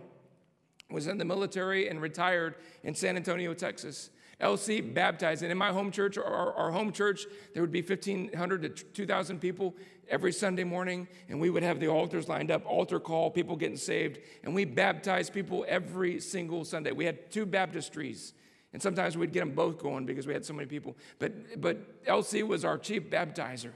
[0.89, 4.09] was in the military and retired in San Antonio, Texas.
[4.41, 5.41] LC baptized.
[5.41, 9.39] And in my home church, our, our home church, there would be 1,500 to 2,000
[9.39, 9.75] people
[10.09, 13.77] every Sunday morning, and we would have the altars lined up, altar call, people getting
[13.77, 16.91] saved, and we baptized people every single Sunday.
[16.91, 18.33] We had two baptistries,
[18.73, 20.95] and sometimes we'd get them both going because we had so many people.
[21.19, 23.71] But, but LC was our chief baptizer.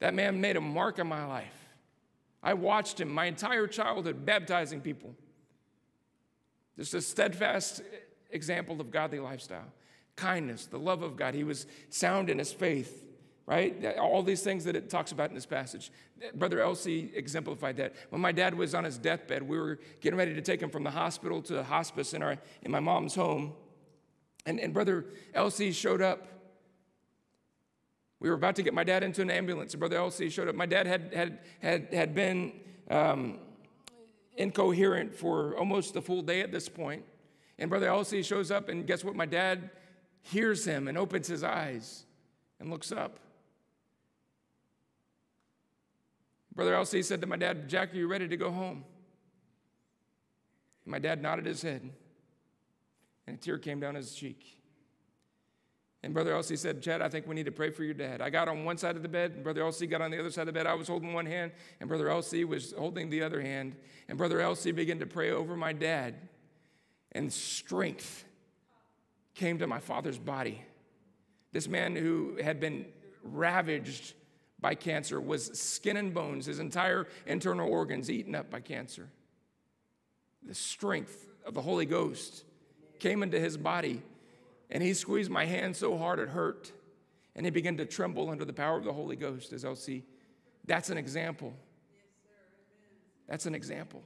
[0.00, 1.68] That man made a mark on my life.
[2.42, 5.14] I watched him my entire childhood baptizing people.
[6.76, 7.82] Just a steadfast
[8.30, 9.72] example of godly lifestyle
[10.16, 11.34] kindness, the love of God.
[11.34, 13.04] He was sound in his faith,
[13.46, 13.96] right?
[13.96, 15.90] All these things that it talks about in this passage.
[16.34, 17.94] Brother LC exemplified that.
[18.10, 20.84] When my dad was on his deathbed, we were getting ready to take him from
[20.84, 23.54] the hospital to the hospice in, our, in my mom's home.
[24.46, 26.28] And, and Brother LC showed up.
[28.20, 30.54] We were about to get my dad into an ambulance, and Brother LC showed up.
[30.54, 32.52] My dad had, had, had, had been
[32.88, 33.40] um,
[34.36, 37.04] incoherent for almost a full day at this point.
[37.58, 39.14] And Brother LC shows up, and guess what?
[39.14, 39.70] My dad
[40.22, 42.04] hears him and opens his eyes
[42.58, 43.18] and looks up.
[46.54, 48.84] Brother LC said to my dad, Jack, are you ready to go home?
[50.84, 51.88] My dad nodded his head,
[53.26, 54.58] and a tear came down his cheek.
[56.04, 58.20] And Brother LC said, Chad, I think we need to pray for your dad.
[58.20, 60.30] I got on one side of the bed, and Brother LC got on the other
[60.30, 60.66] side of the bed.
[60.66, 63.76] I was holding one hand, and Brother LC was holding the other hand.
[64.08, 66.16] And Brother LC began to pray over my dad,
[67.12, 68.24] and strength
[69.34, 70.62] came to my father's body.
[71.52, 72.86] This man who had been
[73.22, 74.14] ravaged
[74.60, 79.08] by cancer was skin and bones, his entire internal organs eaten up by cancer.
[80.42, 82.44] The strength of the Holy Ghost
[82.98, 84.02] came into his body
[84.72, 86.72] and he squeezed my hand so hard it hurt.
[87.36, 90.04] And he began to tremble under the power of the Holy Ghost, as I'll see.
[90.66, 91.52] That's an example.
[93.28, 94.02] That's an example.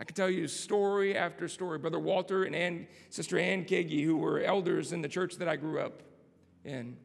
[0.00, 1.78] I can tell you story after story.
[1.78, 5.56] Brother Walter and Ann, Sister Ann Kagi, who were elders in the church that I
[5.56, 6.02] grew up
[6.64, 6.96] in,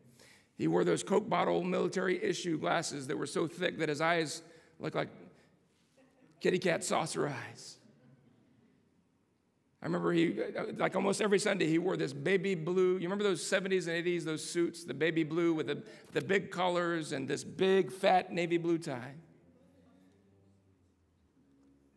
[0.58, 4.42] he wore those Coke bottle military issue glasses that were so thick that his eyes
[4.80, 5.10] looked like
[6.42, 7.79] kitty cat saucer eyes.
[9.82, 10.38] I remember he,
[10.78, 12.94] like almost every Sunday, he wore this baby blue.
[12.94, 16.52] You remember those 70s and 80s, those suits, the baby blue with the, the big
[16.52, 19.14] collars and this big fat navy blue tie.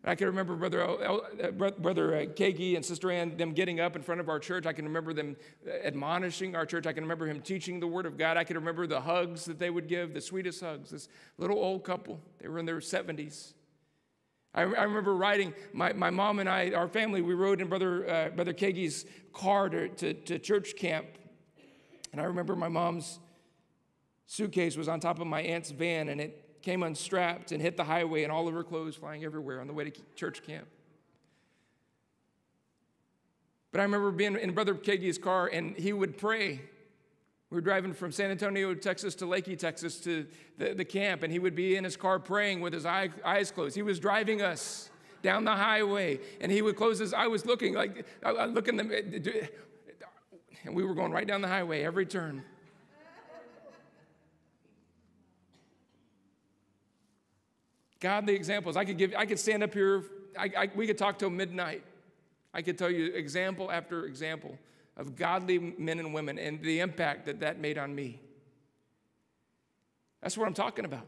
[0.05, 4.03] I can remember Brother, uh, Brother uh, Kagi and Sister Ann, them getting up in
[4.03, 4.67] front of our church.
[4.67, 5.37] I can remember them
[5.85, 6.89] admonishing our church.
[6.89, 8.37] I can remember him teaching the Word of God.
[8.37, 10.91] I can remember the hugs that they would give, the sweetest hugs.
[10.91, 13.55] This little old couple, they were in their 70s.
[14.55, 18.09] I, I remember riding, my, my mom and I, our family, we rode in Brother,
[18.09, 21.07] uh, Brother Kagi's car to, to, to church camp.
[22.13, 23.19] And I remember my mom's
[24.27, 27.85] suitcase was on top of my aunt's van and it came unstrapped and hit the
[27.85, 30.67] highway and all of her clothes flying everywhere on the way to church camp.
[33.73, 36.61] But I remember being in Brother Kagi's car and he would pray
[37.53, 41.31] we were driving from San Antonio, Texas to Leakey, Texas to the, the camp, and
[41.31, 43.77] he would be in his car praying with his eye, eyes closed.
[43.77, 44.89] He was driving us
[45.21, 48.91] down the highway, and he would close his I was looking like, I, looking them,
[48.91, 49.49] eh,
[50.65, 52.43] and we were going right down the highway every turn.
[58.01, 58.79] Godly examples.
[58.79, 60.05] I could give, I could stand up here,
[60.39, 61.83] I, I, we could talk till midnight.
[62.55, 64.57] I could tell you example after example
[64.97, 68.21] of godly men and women and the impact that that made on me.
[70.21, 71.07] That's what I'm talking about.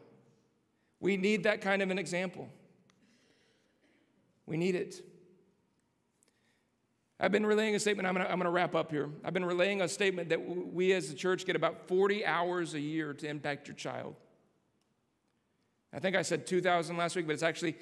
[1.00, 2.48] We need that kind of an example.
[4.46, 5.02] We need it.
[7.20, 9.08] I've been relaying a statement, I'm to I'm gonna wrap up here.
[9.24, 12.80] I've been relaying a statement that we as a church get about 40 hours a
[12.80, 14.16] year to impact your child.
[15.92, 17.76] I think I said 2,000 last week, but it's actually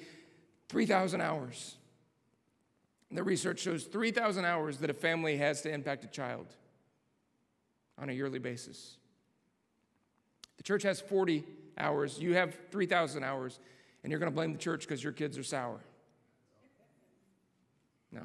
[0.69, 1.77] 3,000 hours.
[3.13, 6.47] The research shows 3,000 hours that a family has to impact a child
[7.99, 8.97] on a yearly basis.
[10.57, 11.43] The church has 40
[11.77, 13.59] hours, you have 3,000 hours,
[14.03, 15.79] and you're going to blame the church because your kids are sour.
[18.11, 18.21] No.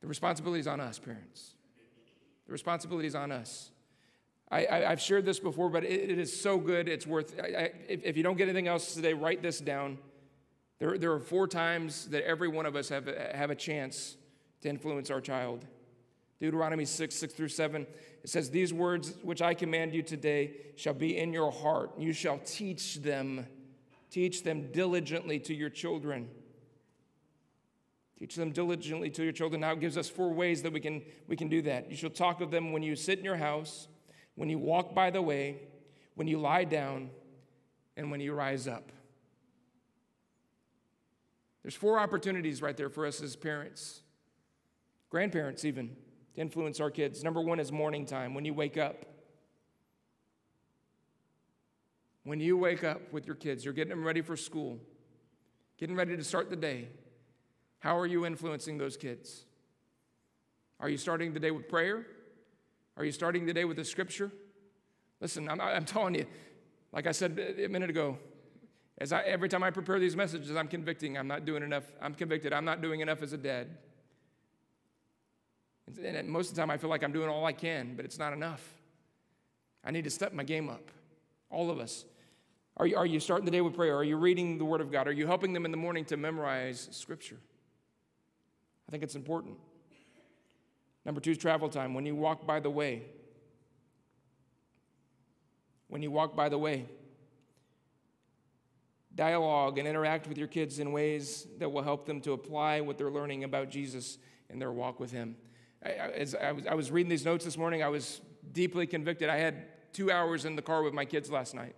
[0.00, 1.54] The responsibility is on us, parents.
[2.46, 3.70] The responsibility is on us.
[4.48, 6.88] I, have shared this before, but it, it is so good.
[6.88, 9.98] It's worth, I, I, if, if you don't get anything else today, write this down.
[10.78, 14.16] There, there are four times that every one of us have, have a chance
[14.62, 15.64] to influence our child.
[16.38, 17.86] Deuteronomy 6, 6 through 7,
[18.22, 21.92] it says, These words which I command you today shall be in your heart.
[21.98, 23.46] You shall teach them,
[24.10, 26.28] teach them diligently to your children.
[28.18, 29.60] Teach them diligently to your children.
[29.62, 31.90] Now it gives us four ways that we can, we can do that.
[31.90, 33.88] You shall talk of them when you sit in your house,
[34.34, 35.56] when you walk by the way,
[36.14, 37.10] when you lie down,
[37.96, 38.90] and when you rise up.
[41.66, 44.02] There's four opportunities right there for us as parents,
[45.10, 45.96] grandparents even,
[46.36, 47.24] to influence our kids.
[47.24, 49.04] Number one is morning time, when you wake up.
[52.22, 54.78] When you wake up with your kids, you're getting them ready for school,
[55.76, 56.86] getting ready to start the day.
[57.80, 59.44] How are you influencing those kids?
[60.78, 62.06] Are you starting the day with prayer?
[62.96, 64.30] Are you starting the day with the scripture?
[65.20, 66.26] Listen, I'm, I'm telling you,
[66.92, 68.18] like I said a minute ago,
[68.98, 71.18] as I, every time I prepare these messages, I'm convicting.
[71.18, 71.84] I'm not doing enough.
[72.00, 72.52] I'm convicted.
[72.52, 73.68] I'm not doing enough as a dad.
[76.02, 78.18] And most of the time, I feel like I'm doing all I can, but it's
[78.18, 78.62] not enough.
[79.84, 80.90] I need to step my game up.
[81.50, 82.04] All of us.
[82.78, 83.96] Are you, are you starting the day with prayer?
[83.96, 85.06] Are you reading the Word of God?
[85.06, 87.38] Are you helping them in the morning to memorize Scripture?
[88.88, 89.56] I think it's important.
[91.04, 91.94] Number two is travel time.
[91.94, 93.02] When you walk by the way,
[95.88, 96.86] when you walk by the way,
[99.16, 102.98] dialogue and interact with your kids in ways that will help them to apply what
[102.98, 104.18] they're learning about Jesus
[104.50, 105.36] in their walk with Him.
[105.82, 108.20] As I was, I was reading these notes this morning, I was
[108.52, 109.28] deeply convicted.
[109.28, 111.74] I had two hours in the car with my kids last night.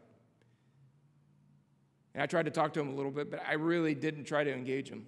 [2.14, 4.42] And I tried to talk to them a little bit, but I really didn't try
[4.42, 5.06] to engage them.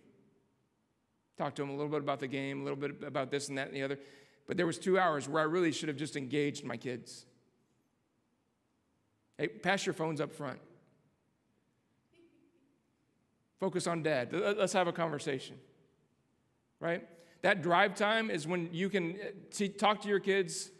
[1.36, 3.58] Talk to them a little bit about the game, a little bit about this and
[3.58, 3.98] that and the other.
[4.46, 7.24] But there was two hours where I really should have just engaged my kids.
[9.38, 10.60] Hey, pass your phones up front.
[13.60, 14.32] Focus on dad.
[14.32, 15.56] Let's have a conversation.
[16.80, 17.06] Right?
[17.42, 20.70] That drive time is when you can uh, talk to your kids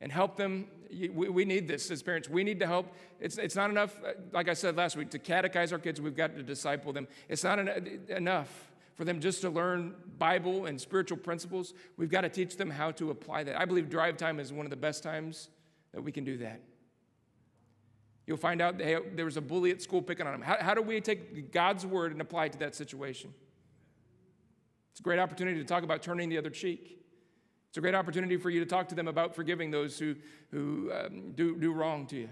[0.00, 0.66] and help them.
[0.90, 2.28] We we need this as parents.
[2.28, 2.92] We need to help.
[3.20, 6.00] It's, it's not enough, uh, like I said last week, to catechize our kids.
[6.00, 7.08] We've got to disciple them.
[7.28, 11.72] It's not enough for them just to learn Bible and spiritual principles.
[11.96, 13.58] We've got to teach them how to apply that.
[13.58, 15.48] I believe drive time is one of the best times
[15.92, 16.60] that we can do that.
[18.30, 20.40] You'll find out hey, there was a bully at school picking on him.
[20.40, 23.34] How, how do we take God's word and apply it to that situation?
[24.92, 27.00] It's a great opportunity to talk about turning the other cheek.
[27.70, 30.14] It's a great opportunity for you to talk to them about forgiving those who,
[30.52, 32.28] who um, do, do wrong to you.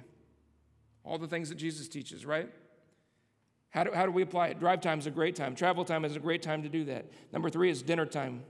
[1.03, 2.49] All the things that Jesus teaches, right?
[3.71, 4.61] How do, how do we apply it?
[4.61, 5.57] Drive time is a great time.
[5.57, 7.07] Travel time is a great time to do that.
[7.33, 8.45] Number three is dinner time.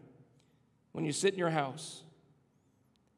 [0.92, 2.02] When you sit in your house,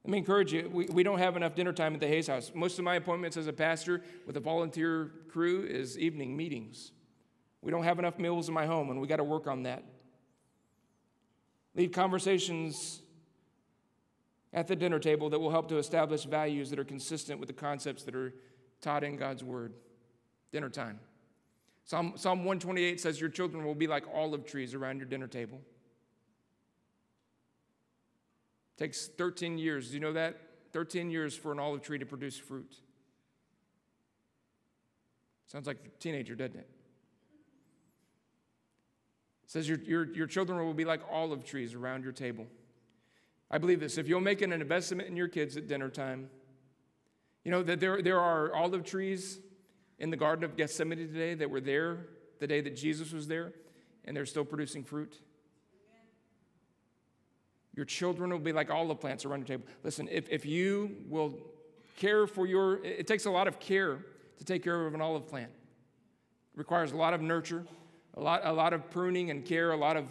[0.04, 2.52] let me encourage you, we, we don't have enough dinner time at the Hayes house.
[2.54, 6.92] Most of my appointments as a pastor with a volunteer crew is evening meetings.
[7.60, 9.84] We don't have enough meals in my home, and we got to work on that.
[11.74, 13.02] Lead conversations
[14.52, 17.52] at the dinner table that will help to establish values that are consistent with the
[17.52, 18.34] concepts that are
[18.80, 19.74] taught in God's Word.
[20.50, 20.98] Dinner time.
[21.84, 25.60] Psalm, Psalm 128 says, Your children will be like olive trees around your dinner table.
[28.80, 29.88] Takes 13 years.
[29.88, 30.40] Do you know that?
[30.72, 32.76] 13 years for an olive tree to produce fruit.
[35.46, 36.68] Sounds like a teenager, doesn't it?
[39.44, 42.46] It says your, your, your children will be like olive trees around your table.
[43.50, 43.98] I believe this.
[43.98, 46.30] If you'll make an investment in your kids at dinner time,
[47.44, 49.40] you know that there, there are olive trees
[49.98, 52.06] in the Garden of Gethsemane today that were there
[52.38, 53.52] the day that Jesus was there,
[54.06, 55.20] and they're still producing fruit.
[57.74, 59.64] Your children will be like olive plants around your table.
[59.84, 61.38] Listen, if, if you will
[61.96, 64.04] care for your, it takes a lot of care
[64.38, 65.50] to take care of an olive plant.
[66.54, 67.64] It requires a lot of nurture,
[68.14, 70.04] a lot, a lot of pruning and care, a lot of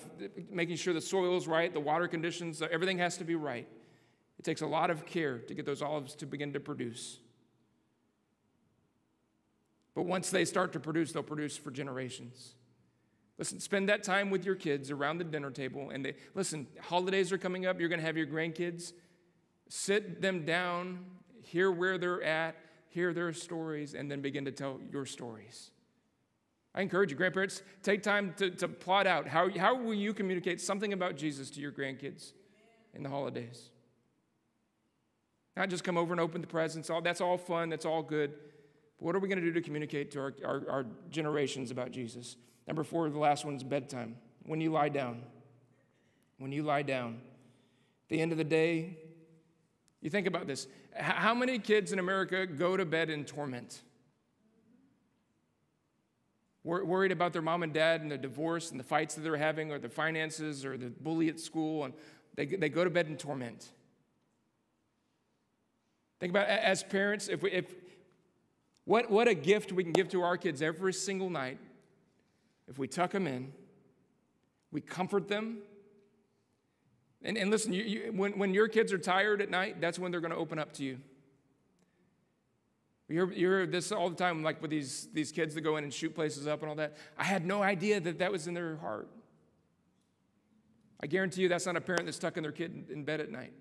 [0.49, 3.68] making sure the soil is right, the water conditions, everything has to be right.
[4.38, 7.20] It takes a lot of care to get those olives to begin to produce.
[9.95, 12.53] But once they start to produce, they'll produce for generations.
[13.39, 15.89] Listen, spend that time with your kids around the dinner table.
[15.91, 17.79] And they, listen, holidays are coming up.
[17.79, 18.91] You're going to have your grandkids.
[19.69, 21.05] Sit them down,
[21.41, 22.57] hear where they're at,
[22.89, 25.71] hear their stories, and then begin to tell your stories.
[26.75, 30.59] I encourage you, grandparents, take time to, to plot out how, how will you communicate
[30.59, 32.33] something about Jesus to your grandkids
[32.93, 33.69] in the holidays?
[35.55, 36.89] Not just come over and open the presents.
[36.89, 37.69] All, that's all fun.
[37.69, 38.31] That's all good.
[38.97, 41.91] But what are we going to do to communicate to our, our, our generations about
[41.91, 42.35] Jesus?
[42.68, 44.16] Number four, the last one is bedtime.
[44.45, 45.22] When you lie down.
[46.38, 47.22] When you lie down.
[48.05, 48.97] At the end of the day,
[50.01, 50.68] you think about this.
[50.95, 53.82] How many kids in America go to bed in torment?
[56.64, 59.72] Worried about their mom and dad and the divorce and the fights that they're having,
[59.72, 61.93] or the finances, or the bully at school, and
[62.36, 63.68] they, they go to bed in torment.
[66.20, 67.74] Think about as parents, if, we, if
[68.86, 71.60] what, what a gift we can give to our kids every single night
[72.70, 73.51] if we tuck them in,
[74.72, 75.57] we comfort them.
[77.24, 80.11] And, and listen, you, you, when, when your kids are tired at night, that's when
[80.11, 80.99] they're going to open up to you.
[83.09, 85.78] You hear, you hear this all the time, like with these, these kids that go
[85.78, 86.95] in and shoot places up and all that.
[87.17, 89.09] I had no idea that that was in their heart.
[91.01, 93.53] I guarantee you that's not a parent that's tucking their kid in bed at night.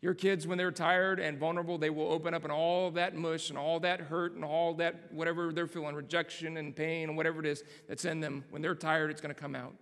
[0.00, 3.50] Your kids, when they're tired and vulnerable, they will open up and all that mush
[3.50, 7.40] and all that hurt and all that whatever they're feeling, rejection and pain and whatever
[7.40, 9.74] it is that's in them, when they're tired, it's going to come out.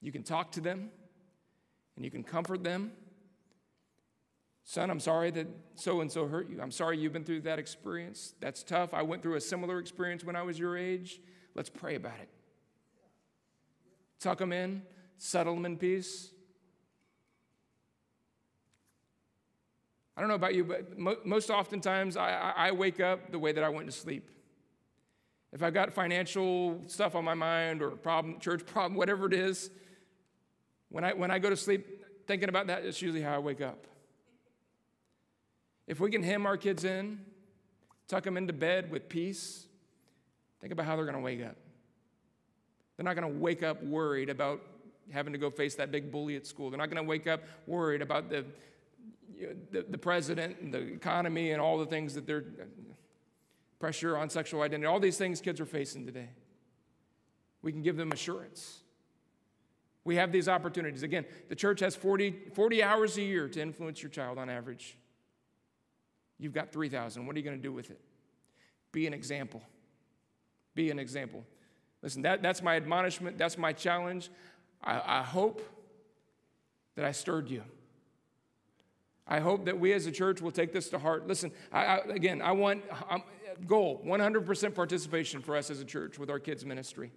[0.00, 0.90] You can talk to them
[1.94, 2.90] and you can comfort them.
[4.64, 5.46] Son, I'm sorry that
[5.76, 6.60] so and so hurt you.
[6.60, 8.34] I'm sorry you've been through that experience.
[8.40, 8.94] That's tough.
[8.94, 11.20] I went through a similar experience when I was your age.
[11.54, 12.28] Let's pray about it.
[14.18, 14.82] Tuck them in,
[15.18, 16.30] settle them in peace.
[20.20, 23.52] I don't know about you, but mo- most oftentimes I, I wake up the way
[23.52, 24.28] that I went to sleep.
[25.50, 29.70] If I've got financial stuff on my mind or problem, church problem, whatever it is,
[30.90, 33.62] when I, when I go to sleep thinking about that, it's usually how I wake
[33.62, 33.86] up.
[35.86, 37.20] If we can hem our kids in,
[38.06, 39.64] tuck them into bed with peace,
[40.60, 41.56] think about how they're going to wake up.
[42.98, 44.60] They're not going to wake up worried about
[45.10, 46.68] having to go face that big bully at school.
[46.68, 48.44] They're not going to wake up worried about the,
[49.70, 52.44] the, the, president and the economy and all the things that they're
[53.80, 56.28] pressure on sexual identity, all these things kids are facing today.
[57.62, 58.80] We can give them assurance.
[60.04, 61.02] We have these opportunities.
[61.02, 64.96] Again, the church has 40, 40 hours a year to influence your child on average.
[66.38, 67.26] You've got 3,000.
[67.26, 68.00] What are you going to do with it?
[68.92, 69.62] Be an example.
[70.74, 71.44] Be an example.
[72.02, 73.36] Listen, that, that's my admonishment.
[73.36, 74.30] That's my challenge.
[74.82, 75.62] I, I hope
[76.96, 77.62] that I stirred you.
[79.30, 81.28] I hope that we as a church will take this to heart.
[81.28, 83.22] Listen, I, I, again, I want I'm,
[83.66, 87.12] goal 100% participation for us as a church with our kids' ministry.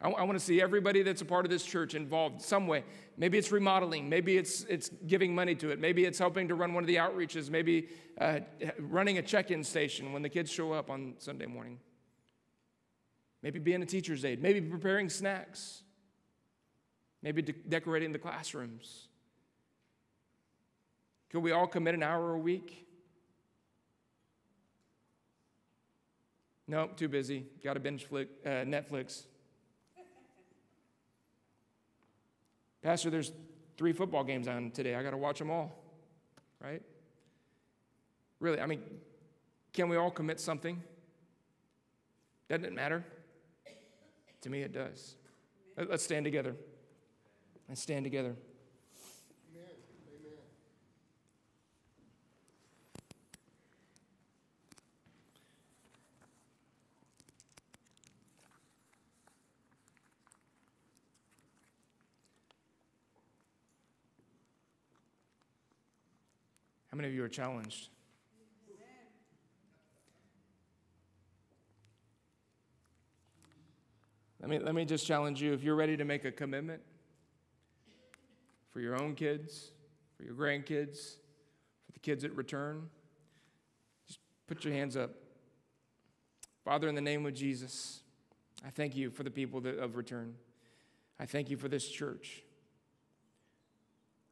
[0.00, 2.84] I, I want to see everybody that's a part of this church involved some way.
[3.16, 4.08] Maybe it's remodeling.
[4.08, 5.80] Maybe it's, it's giving money to it.
[5.80, 7.50] Maybe it's helping to run one of the outreaches.
[7.50, 7.88] Maybe
[8.20, 8.40] uh,
[8.78, 11.80] running a check in station when the kids show up on Sunday morning.
[13.42, 14.40] Maybe being a teacher's aide.
[14.40, 15.82] Maybe preparing snacks.
[17.20, 19.08] Maybe de- decorating the classrooms.
[21.32, 22.86] Could we all commit an hour a week?
[26.68, 27.46] No, too busy.
[27.64, 29.24] Got to binge flick, uh, Netflix.
[32.82, 33.32] Pastor, there's
[33.78, 34.94] three football games on today.
[34.94, 35.72] I got to watch them all,
[36.60, 36.82] right?
[38.38, 38.82] Really, I mean,
[39.72, 40.82] can we all commit something?
[42.48, 43.04] Doesn't it matter?
[44.42, 45.16] To me, it does.
[45.76, 46.54] Let's stand together.
[47.68, 48.34] Let's stand together.
[67.12, 67.90] Of you are challenged?
[74.40, 76.80] Let me, let me just challenge you if you're ready to make a commitment
[78.70, 79.70] for your own kids,
[80.16, 81.16] for your grandkids,
[81.86, 82.88] for the kids that return,
[84.06, 85.10] just put your hands up.
[86.64, 88.00] Father, in the name of Jesus,
[88.66, 90.34] I thank you for the people that of return.
[91.20, 92.42] I thank you for this church.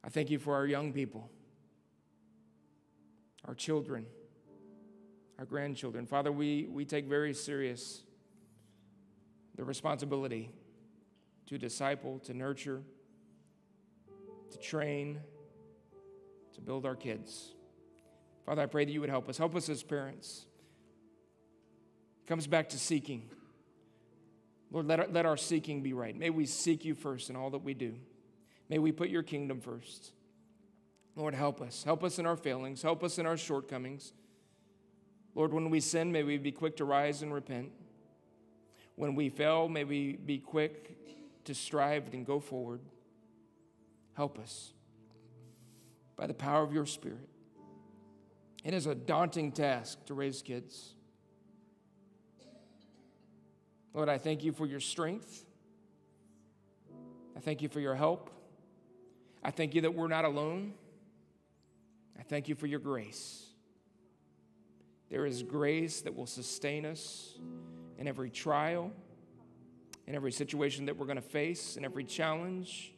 [0.03, 1.31] I thank you for our young people
[3.47, 4.07] our children,
[5.39, 6.07] our grandchildren.
[6.07, 8.03] Father, we, we take very serious
[9.57, 10.51] the responsibility
[11.47, 12.83] to disciple, to nurture,
[14.51, 15.21] to train,
[16.55, 17.53] to build our kids.
[18.47, 19.39] Father, I pray that you would help us.
[19.39, 20.47] Help us as parents.
[22.25, 23.29] It comes back to seeking.
[24.71, 26.17] Lord, let our, let our seeking be right.
[26.17, 27.97] May we seek you first in all that we do.
[28.69, 30.13] May we put your kingdom first.
[31.21, 31.85] Lord, help us.
[31.85, 32.81] Help us in our failings.
[32.81, 34.15] Help us in our shortcomings.
[35.35, 37.73] Lord, when we sin, may we be quick to rise and repent.
[38.95, 40.97] When we fail, may we be quick
[41.45, 42.81] to strive and go forward.
[44.15, 44.73] Help us
[46.17, 47.29] by the power of your Spirit.
[48.65, 50.95] It is a daunting task to raise kids.
[53.93, 55.45] Lord, I thank you for your strength.
[57.37, 58.31] I thank you for your help.
[59.45, 60.73] I thank you that we're not alone.
[62.21, 63.47] I thank you for your grace.
[65.09, 67.39] There is grace that will sustain us
[67.99, 68.93] in every trial,
[70.07, 72.93] in every situation that we're going to face, in every challenge.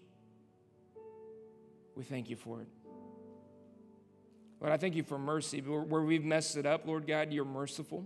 [1.95, 2.69] We thank you for it.
[4.61, 5.61] Lord, I thank you for mercy.
[5.61, 8.05] Where we've messed it up, Lord God, you're merciful.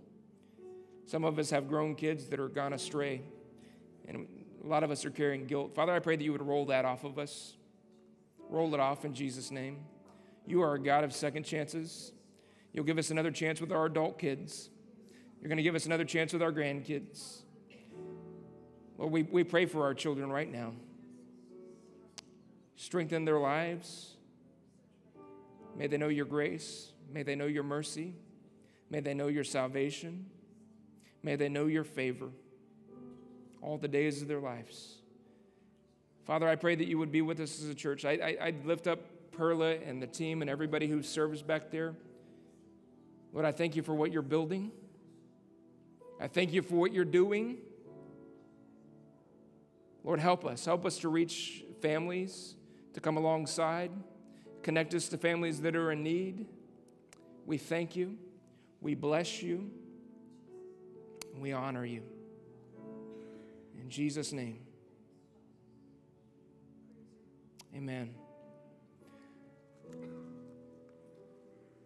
[1.07, 3.23] Some of us have grown kids that are gone astray,
[4.07, 4.27] and
[4.63, 5.75] a lot of us are carrying guilt.
[5.75, 7.55] Father, I pray that you would roll that off of us.
[8.51, 9.79] Roll it off in Jesus' name.
[10.47, 12.13] You are a God of second chances.
[12.73, 14.71] You'll give us another chance with our adult kids.
[15.41, 17.43] You're going to give us another chance with our grandkids.
[18.99, 20.73] Lord, we, we pray for our children right now.
[22.77, 24.15] Strengthen their lives.
[25.77, 26.93] May they know your grace.
[27.13, 28.15] May they know your mercy.
[28.91, 30.27] May they know your salvation.
[31.23, 32.29] May they know your favor
[33.61, 34.99] all the days of their lives.
[36.25, 38.05] Father, I pray that you would be with us as a church.
[38.05, 39.01] I, I, I lift up
[39.37, 41.95] Perla and the team and everybody who serves back there.
[43.33, 44.73] Lord, I thank you for what you're building.
[46.21, 47.59] I thank you for what you're doing.
[50.03, 50.65] Lord, help us.
[50.65, 52.55] Help us to reach families,
[52.95, 53.91] to come alongside,
[54.63, 56.47] connect us to families that are in need.
[57.45, 58.17] We thank you.
[58.81, 59.71] We bless you.
[61.39, 62.03] We honor you.
[63.81, 64.61] In Jesus' name.
[67.75, 68.26] Amen.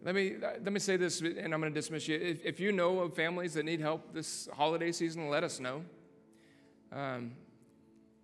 [0.03, 2.17] Let me, let me say this, and I'm going to dismiss you.
[2.17, 5.83] If, if you know of families that need help this holiday season, let us know.
[6.91, 7.33] Um,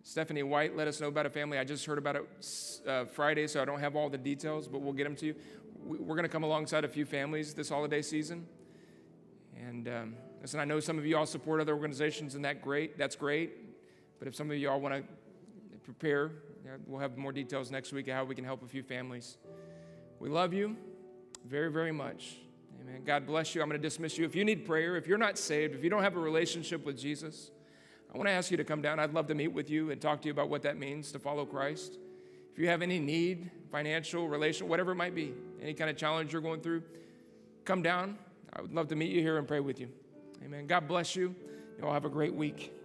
[0.01, 1.59] Stephanie White let us know about a family.
[1.59, 2.23] I just heard about it
[2.88, 5.36] uh, Friday, so I don't have all the details, but we'll get them to you.
[5.86, 8.47] We're going to come alongside a few families this holiday season.
[9.55, 12.97] And um, listen, I know some of you all support other organizations, and that great.
[12.97, 13.51] That's great.
[14.17, 15.03] But if some of you all want to
[15.84, 16.32] prepare,
[16.88, 19.38] we'll have more details next week of how we can help a few families.
[20.19, 20.75] We love you
[21.46, 22.38] very, very much.
[22.82, 23.04] Amen.
[23.06, 23.62] God bless you.
[23.62, 24.26] I'm going to dismiss you.
[24.26, 26.98] If you need prayer, if you're not saved, if you don't have a relationship with
[26.98, 27.52] Jesus,
[28.14, 29.00] I want to ask you to come down.
[29.00, 31.20] I'd love to meet with you and talk to you about what that means to
[31.20, 31.98] follow Christ.
[32.52, 36.34] If you have any need, financial, relational, whatever it might be, any kind of challenge
[36.34, 36.84] you're going through,
[37.66, 38.18] come down.
[38.54, 39.90] I would love to meet you here and pray with you.
[40.44, 40.68] Amen.
[40.68, 41.36] God bless you.
[41.78, 42.76] You all have a great week.